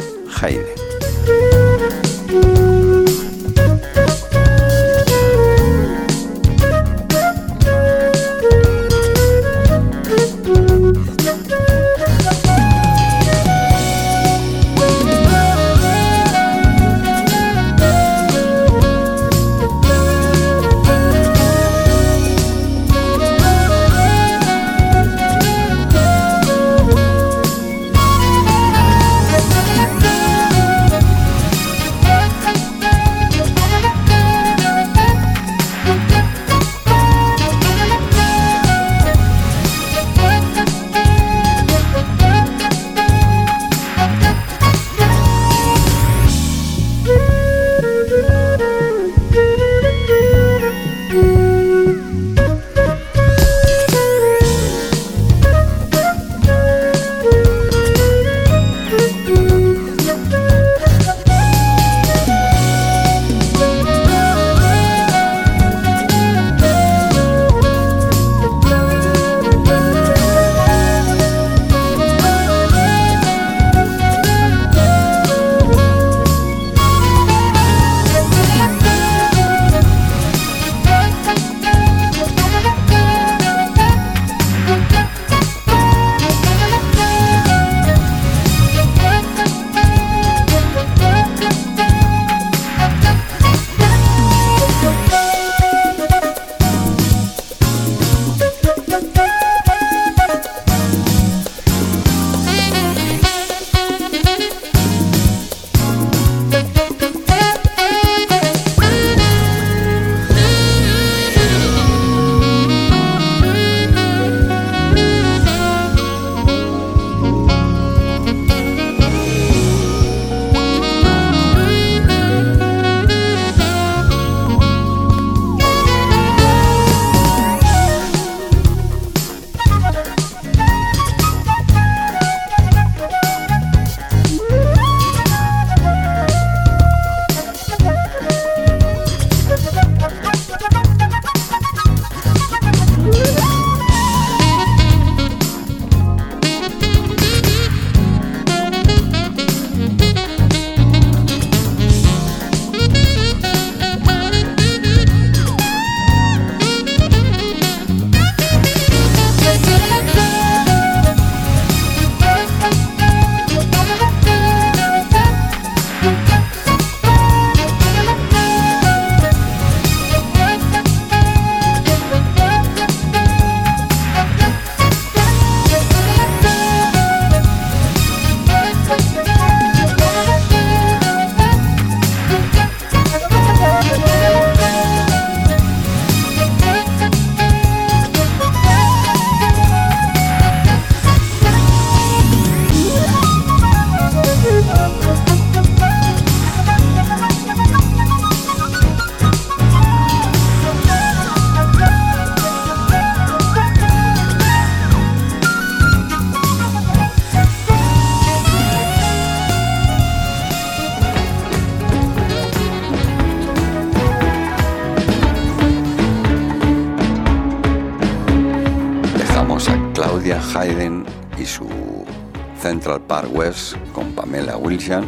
Con 223.95 224.15
Pamela 224.17 224.57
Wilson 224.57 225.05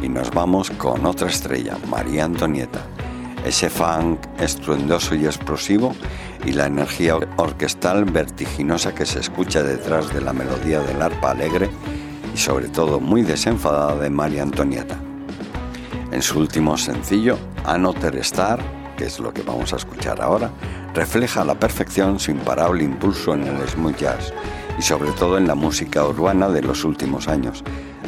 y 0.00 0.08
nos 0.08 0.30
vamos 0.30 0.70
con 0.70 1.04
otra 1.04 1.26
estrella, 1.26 1.76
María 1.88 2.24
Antonieta. 2.24 2.78
ese 3.44 3.68
funk 3.68 4.20
estruendoso 4.38 5.16
y 5.16 5.26
explosivo 5.26 5.92
y 6.44 6.52
la 6.52 6.66
energía 6.66 7.16
orquestal 7.36 8.04
vertiginosa 8.04 8.94
que 8.94 9.04
se 9.04 9.18
escucha 9.18 9.64
detrás 9.64 10.14
de 10.14 10.20
la 10.20 10.32
melodía 10.32 10.78
del 10.78 11.02
arpa 11.02 11.32
alegre 11.32 11.68
y 12.32 12.38
sobre 12.38 12.68
todo 12.68 13.00
muy 13.00 13.22
desenfadada 13.22 13.96
de 13.96 14.10
María 14.10 14.44
Antonieta. 14.44 14.96
En 16.12 16.22
su 16.22 16.38
último 16.38 16.78
sencillo, 16.78 17.36
Another 17.64 18.16
Star, 18.18 18.60
que 18.96 19.06
es 19.06 19.18
lo 19.18 19.34
que 19.34 19.42
vamos 19.42 19.72
a 19.72 19.76
escuchar 19.76 20.22
ahora, 20.22 20.52
refleja 20.94 21.40
a 21.40 21.44
la 21.44 21.58
perfección 21.58 22.20
su 22.20 22.30
imparable 22.30 22.84
impulso 22.84 23.34
en 23.34 23.42
el 23.42 23.68
smooth 23.68 23.96
jazz 23.96 24.32
y 24.78 24.82
sobre 24.82 25.10
todo 25.12 25.38
en 25.38 25.46
la 25.46 25.54
música 25.54 26.06
urbana 26.06 26.48
de 26.48 26.62
los 26.62 26.84
últimos 26.84 27.28
años, 27.28 27.64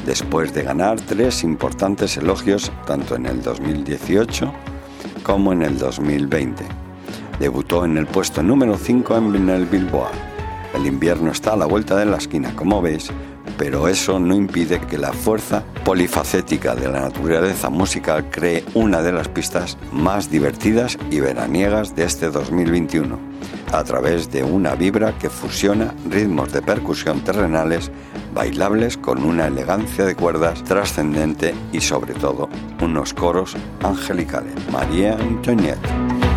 después 0.07 0.55
de 0.55 0.62
ganar 0.62 1.01
tres 1.01 1.45
importantes 1.45 2.16
elogios 2.16 2.73
tanto 2.87 3.16
en 3.16 3.27
el 3.27 3.43
2018 3.43 4.53
como 5.23 5.53
en 5.53 5.62
el 5.62 5.79
2020. 5.79 6.64
Debutó 7.39 7.85
en 7.85 7.97
el 7.97 8.07
puesto 8.07 8.43
número 8.43 8.77
5 8.77 9.16
en 9.16 9.49
el 9.49 9.66
Billboard. 9.66 10.14
El 10.75 10.87
invierno 10.87 11.31
está 11.31 11.53
a 11.53 11.57
la 11.57 11.66
vuelta 11.66 11.97
de 11.97 12.07
la 12.07 12.16
esquina, 12.16 12.55
como 12.55 12.83
veis, 12.83 13.11
pero 13.57 13.89
eso 13.89 14.19
no 14.19 14.35
impide 14.35 14.81
que 14.81 14.99
la 14.99 15.12
fuerza 15.12 15.64
polifacética 15.85 16.75
de 16.75 16.89
la 16.89 17.01
naturaleza 17.01 17.71
musical 17.71 18.31
cree 18.31 18.64
una 18.75 19.03
de 19.03 19.12
las 19.12 19.29
pistas 19.29 19.77
más 19.93 20.31
divertidas 20.31 20.99
y 21.11 21.21
veraniegas 21.21 21.97
de 21.97 22.05
este 22.05 22.31
2021, 22.31 23.19
a 23.73 23.85
través 23.85 24.31
de 24.31 24.43
una 24.43 24.75
vibra 24.75 25.16
que 25.19 25.31
fusiona 25.31 25.95
ritmos 26.09 26.53
de 26.53 26.62
percusión 26.62 27.21
terrenales 27.21 27.91
bailables 28.35 28.97
con 28.97 29.25
una 29.25 29.47
elegancia 29.47 30.05
de 30.05 30.14
cuerdas 30.14 30.62
trascendente 30.64 31.55
y 31.73 31.81
sobre 31.81 32.14
todo 32.14 32.49
unos 32.81 33.14
coros 33.14 33.57
angelicales. 33.83 34.55
María 34.71 35.14
Antoniette. 35.14 36.28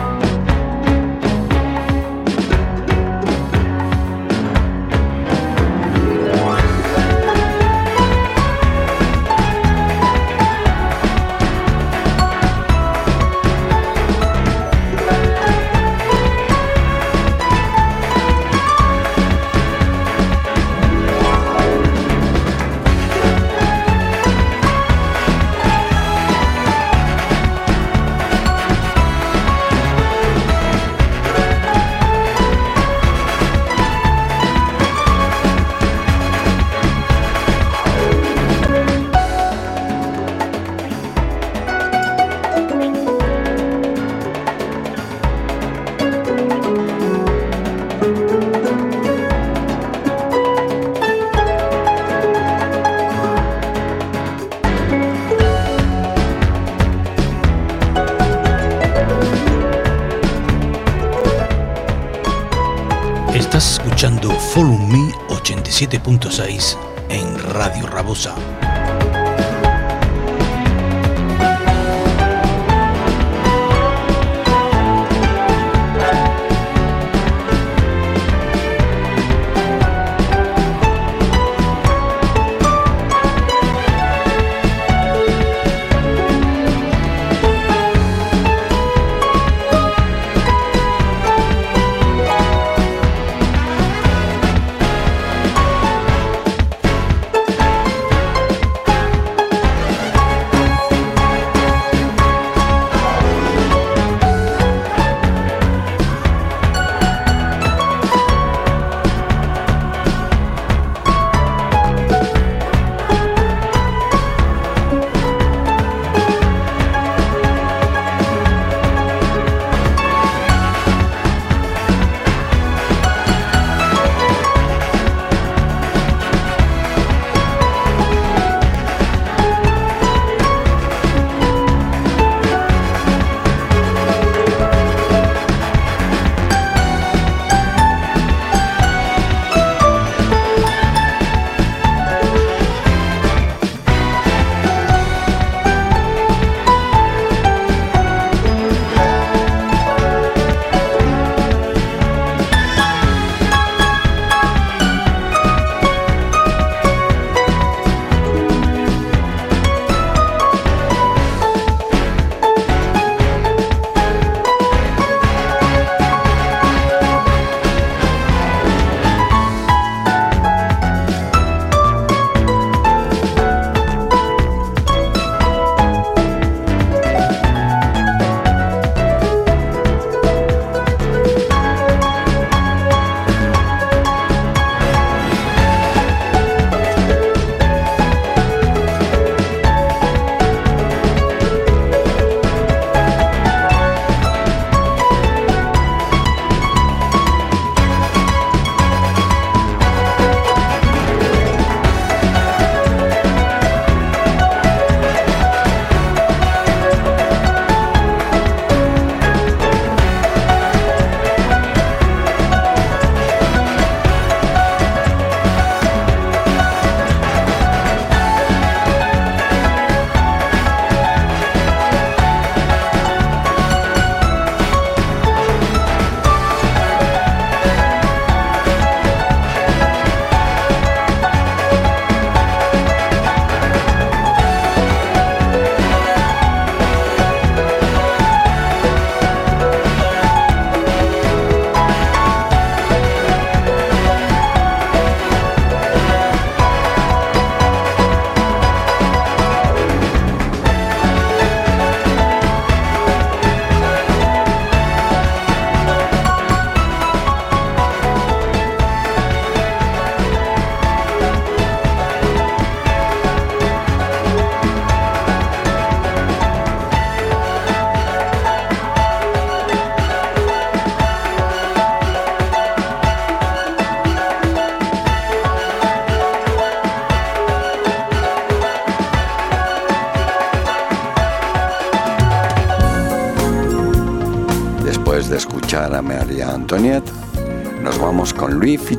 上。 68.22 68.61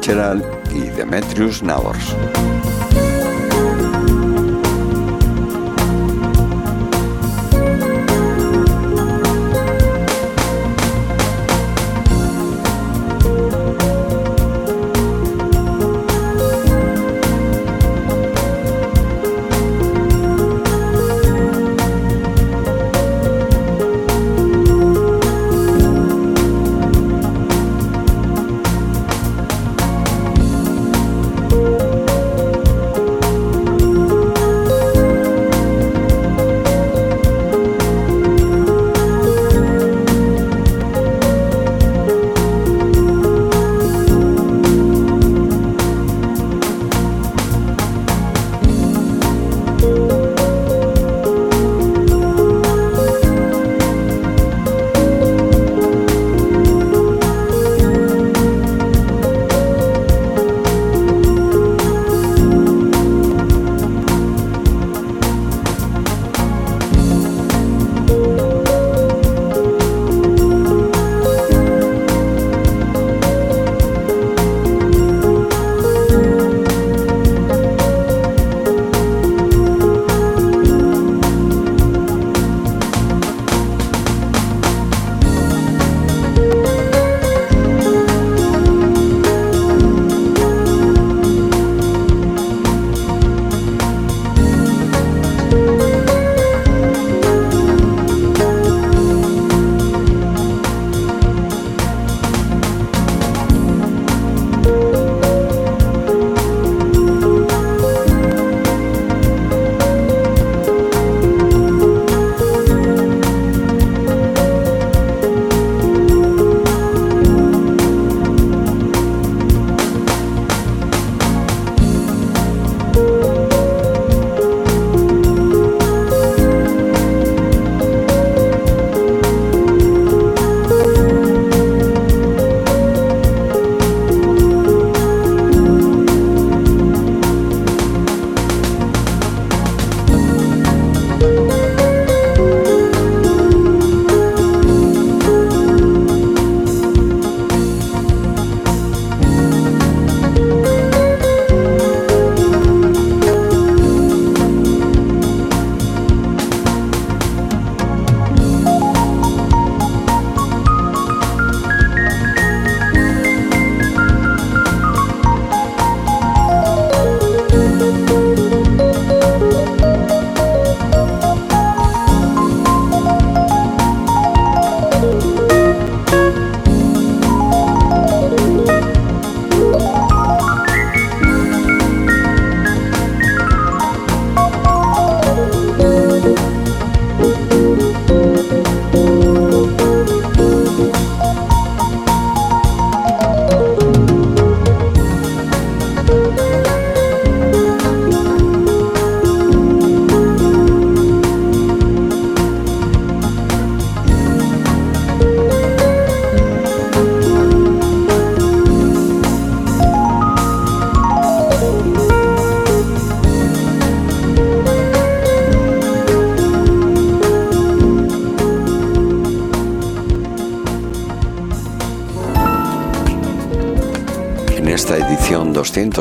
Fitzgerald 0.02 0.44
y 0.74 0.90
Demetrius 0.90 1.62
Nabors. 1.62 2.16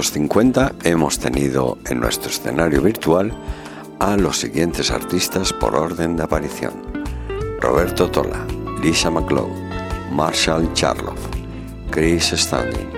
1950 0.02 0.90
hemos 0.90 1.20
tenido 1.20 1.78
en 1.86 2.00
nuestro 2.00 2.32
escenario 2.32 2.82
virtual 2.82 3.32
a 4.00 4.18
los 4.18 4.40
siguientes 4.40 4.90
artistas 4.90 5.54
por 5.54 5.76
orden 5.76 6.18
de 6.18 6.24
aparición. 6.24 6.74
Roberto 7.60 8.10
Tola, 8.10 8.44
Lisa 8.82 9.12
McClough, 9.12 9.54
Marshall 10.12 10.74
Charloff, 10.74 11.20
Chris 11.92 12.34
Stanley, 12.34 12.90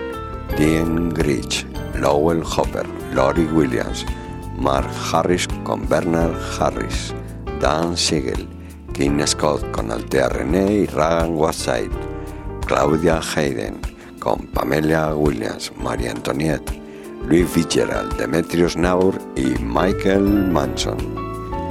Dean 0.57 1.09
Grich, 1.09 1.67
Lowell 1.99 2.41
Hopper, 2.41 2.87
Lori 3.13 3.47
Williams, 3.47 4.05
Mark 4.57 4.89
Harris 5.11 5.45
con 5.65 5.85
Bernard 5.89 6.37
Harris, 6.57 7.13
Dan 7.59 7.97
Siegel, 7.97 8.47
Kim 8.93 9.19
Scott 9.27 9.69
con 9.71 9.91
Altea 9.91 10.29
René 10.29 10.71
y 10.71 10.85
Ragan 10.85 11.35
Whiteside, 11.35 11.91
Claudia 12.65 13.19
Hayden 13.35 13.81
con 14.19 14.47
Pamela 14.53 15.13
Williams, 15.13 15.73
María 15.75 16.11
Antoniette, 16.11 16.72
Louis 17.27 17.47
Fitzgerald, 17.47 18.17
Demetrius 18.17 18.75
Naur 18.75 19.17
y 19.35 19.55
Michael 19.61 20.23
Manson, 20.51 20.97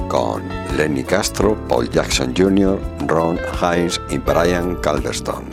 con 0.09 0.43
Lenny 0.77 1.05
Castro, 1.05 1.57
Paul 1.69 1.89
Jackson 1.91 2.35
Jr., 2.37 2.81
Ron 3.07 3.39
Hines 3.61 4.01
y 4.11 4.19
Brian 4.19 4.77
Calderstone. 4.77 5.51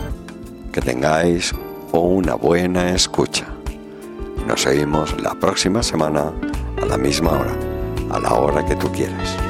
Que 0.72 0.82
tengáis 0.82 1.54
una 1.92 2.36
buena 2.36 2.94
escucha. 2.94 3.48
Nos 4.48 4.62
seguimos 4.62 5.22
la 5.22 5.34
próxima 5.36 5.84
semana 5.84 6.32
a 6.82 6.86
la 6.86 6.98
misma 6.98 7.32
hora, 7.32 7.56
a 8.12 8.20
la 8.20 8.34
hora 8.34 8.66
que 8.66 8.76
tú 8.76 8.92
quieras. 8.92 9.49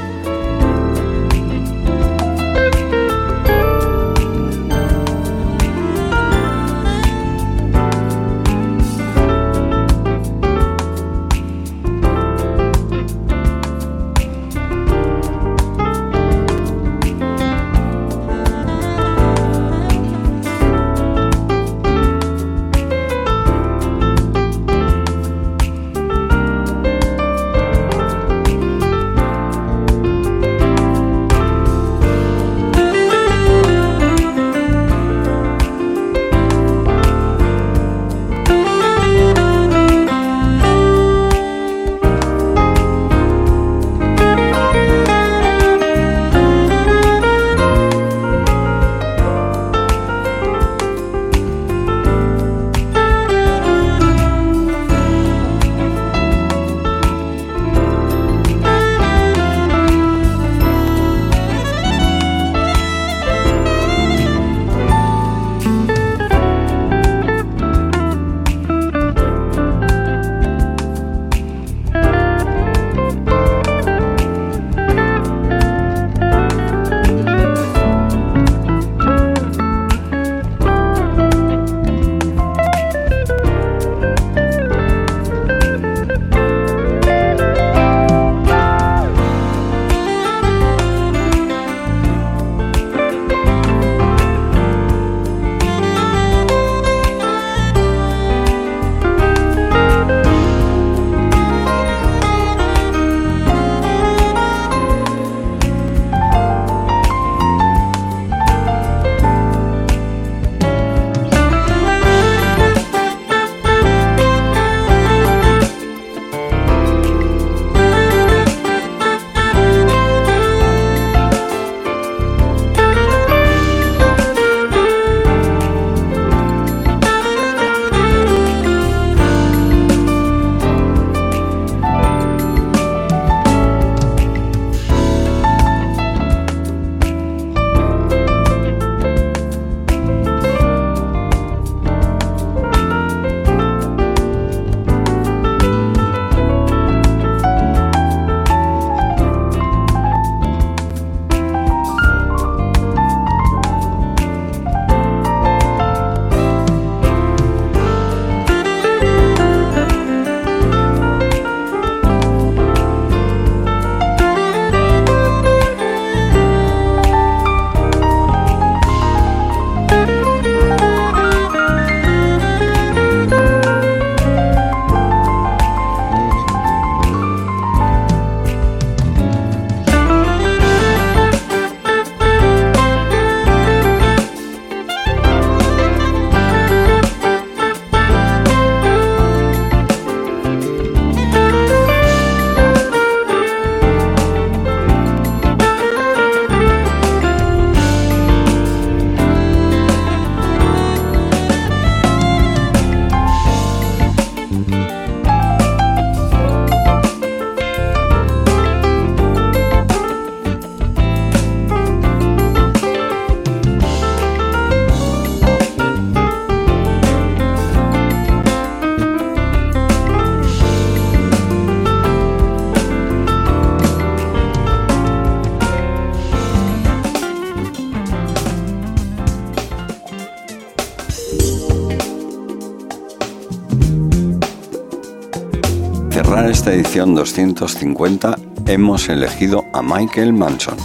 Esta 236.70 236.82
edición 236.82 237.16
250 237.16 238.38
hemos 238.68 239.10
elegido 239.10 239.66
a 239.74 239.82
Michael 239.82 240.34
Manson 240.34 240.78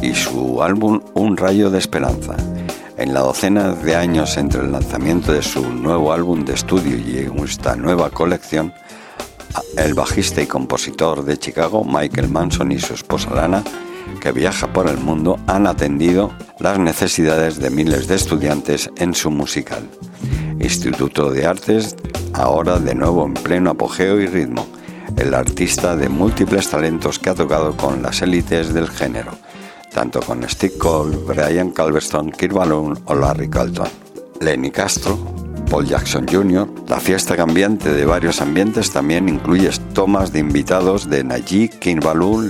y 0.00 0.14
su 0.14 0.62
álbum 0.62 1.00
Un 1.14 1.36
rayo 1.36 1.68
de 1.68 1.80
esperanza. 1.80 2.36
En 2.96 3.12
la 3.12 3.20
docena 3.20 3.72
de 3.72 3.96
años 3.96 4.36
entre 4.36 4.60
el 4.60 4.70
lanzamiento 4.70 5.32
de 5.32 5.42
su 5.42 5.68
nuevo 5.68 6.12
álbum 6.12 6.44
de 6.44 6.54
estudio 6.54 6.96
y 6.96 7.28
esta 7.42 7.74
nueva 7.74 8.10
colección, 8.10 8.72
el 9.76 9.94
bajista 9.94 10.42
y 10.42 10.46
compositor 10.46 11.24
de 11.24 11.36
Chicago, 11.36 11.82
Michael 11.82 12.28
Manson 12.28 12.70
y 12.70 12.78
su 12.78 12.94
esposa 12.94 13.34
Lana, 13.34 13.64
que 14.20 14.30
viaja 14.30 14.72
por 14.72 14.88
el 14.88 14.98
mundo, 14.98 15.40
han 15.48 15.66
atendido 15.66 16.30
las 16.60 16.78
necesidades 16.78 17.58
de 17.58 17.70
miles 17.70 18.06
de 18.06 18.14
estudiantes 18.14 18.88
en 18.96 19.12
su 19.12 19.32
musical. 19.32 19.88
Instituto 20.60 21.32
de 21.32 21.46
Artes, 21.46 21.96
ahora 22.32 22.78
de 22.78 22.94
nuevo 22.94 23.26
en 23.26 23.34
pleno 23.34 23.70
apogeo 23.70 24.20
y 24.20 24.28
ritmo, 24.28 24.75
el 25.16 25.34
artista 25.34 25.96
de 25.96 26.08
múltiples 26.08 26.68
talentos 26.70 27.18
que 27.18 27.30
ha 27.30 27.34
tocado 27.34 27.76
con 27.76 28.02
las 28.02 28.22
élites 28.22 28.72
del 28.72 28.88
género, 28.88 29.32
tanto 29.92 30.20
con 30.20 30.48
Steve 30.48 30.78
Cole, 30.78 31.16
Brian 31.16 31.70
Calverstone, 31.70 32.32
Kirk 32.32 32.52
Balloon 32.52 32.98
o 33.06 33.14
Larry 33.14 33.48
Carlton. 33.48 34.06
Lenny 34.40 34.70
Castro, 34.70 35.18
Paul 35.76 35.88
Jackson 35.88 36.24
Jr. 36.26 36.66
La 36.88 36.98
fiesta 37.00 37.36
cambiante 37.36 37.92
de 37.92 38.06
varios 38.06 38.40
ambientes 38.40 38.90
también 38.90 39.28
incluye 39.28 39.68
tomas 39.92 40.32
de 40.32 40.38
invitados 40.38 41.10
de 41.10 41.22
Najee, 41.22 41.68
King 41.68 42.00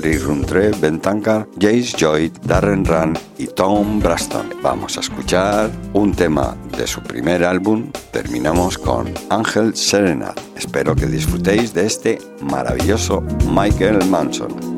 Lee 0.00 0.18
Runtre, 0.18 0.70
Ben 0.80 1.00
Tankar, 1.00 1.48
Jace 1.60 1.96
Joy, 1.98 2.32
Darren 2.44 2.84
Run 2.84 3.18
y 3.36 3.48
Tom 3.48 3.98
Braston. 3.98 4.50
Vamos 4.62 4.96
a 4.96 5.00
escuchar 5.00 5.72
un 5.92 6.14
tema 6.14 6.56
de 6.78 6.86
su 6.86 7.02
primer 7.02 7.42
álbum. 7.42 7.90
Terminamos 8.12 8.78
con 8.78 9.12
Ángel 9.28 9.74
Serenat. 9.74 10.38
Espero 10.56 10.94
que 10.94 11.06
disfrutéis 11.06 11.74
de 11.74 11.84
este 11.84 12.18
maravilloso 12.42 13.24
Michael 13.50 14.04
Manson. 14.08 14.75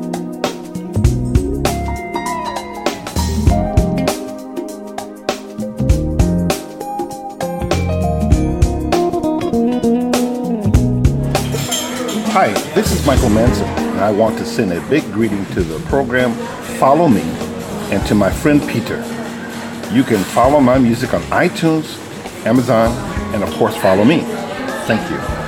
This 12.78 12.92
is 12.92 13.04
Michael 13.04 13.30
Manson, 13.30 13.66
and 13.66 13.98
I 13.98 14.12
want 14.12 14.38
to 14.38 14.46
send 14.46 14.72
a 14.72 14.80
big 14.88 15.02
greeting 15.12 15.44
to 15.46 15.62
the 15.62 15.80
program 15.88 16.32
Follow 16.78 17.08
Me 17.08 17.22
and 17.90 18.06
to 18.06 18.14
my 18.14 18.30
friend 18.30 18.60
Peter. 18.68 18.98
You 19.92 20.04
can 20.04 20.22
follow 20.22 20.60
my 20.60 20.78
music 20.78 21.12
on 21.12 21.20
iTunes, 21.22 21.98
Amazon, 22.46 22.92
and 23.34 23.42
of 23.42 23.52
course, 23.54 23.76
follow 23.78 24.04
me. 24.04 24.20
Thank 24.86 25.10
you. 25.10 25.47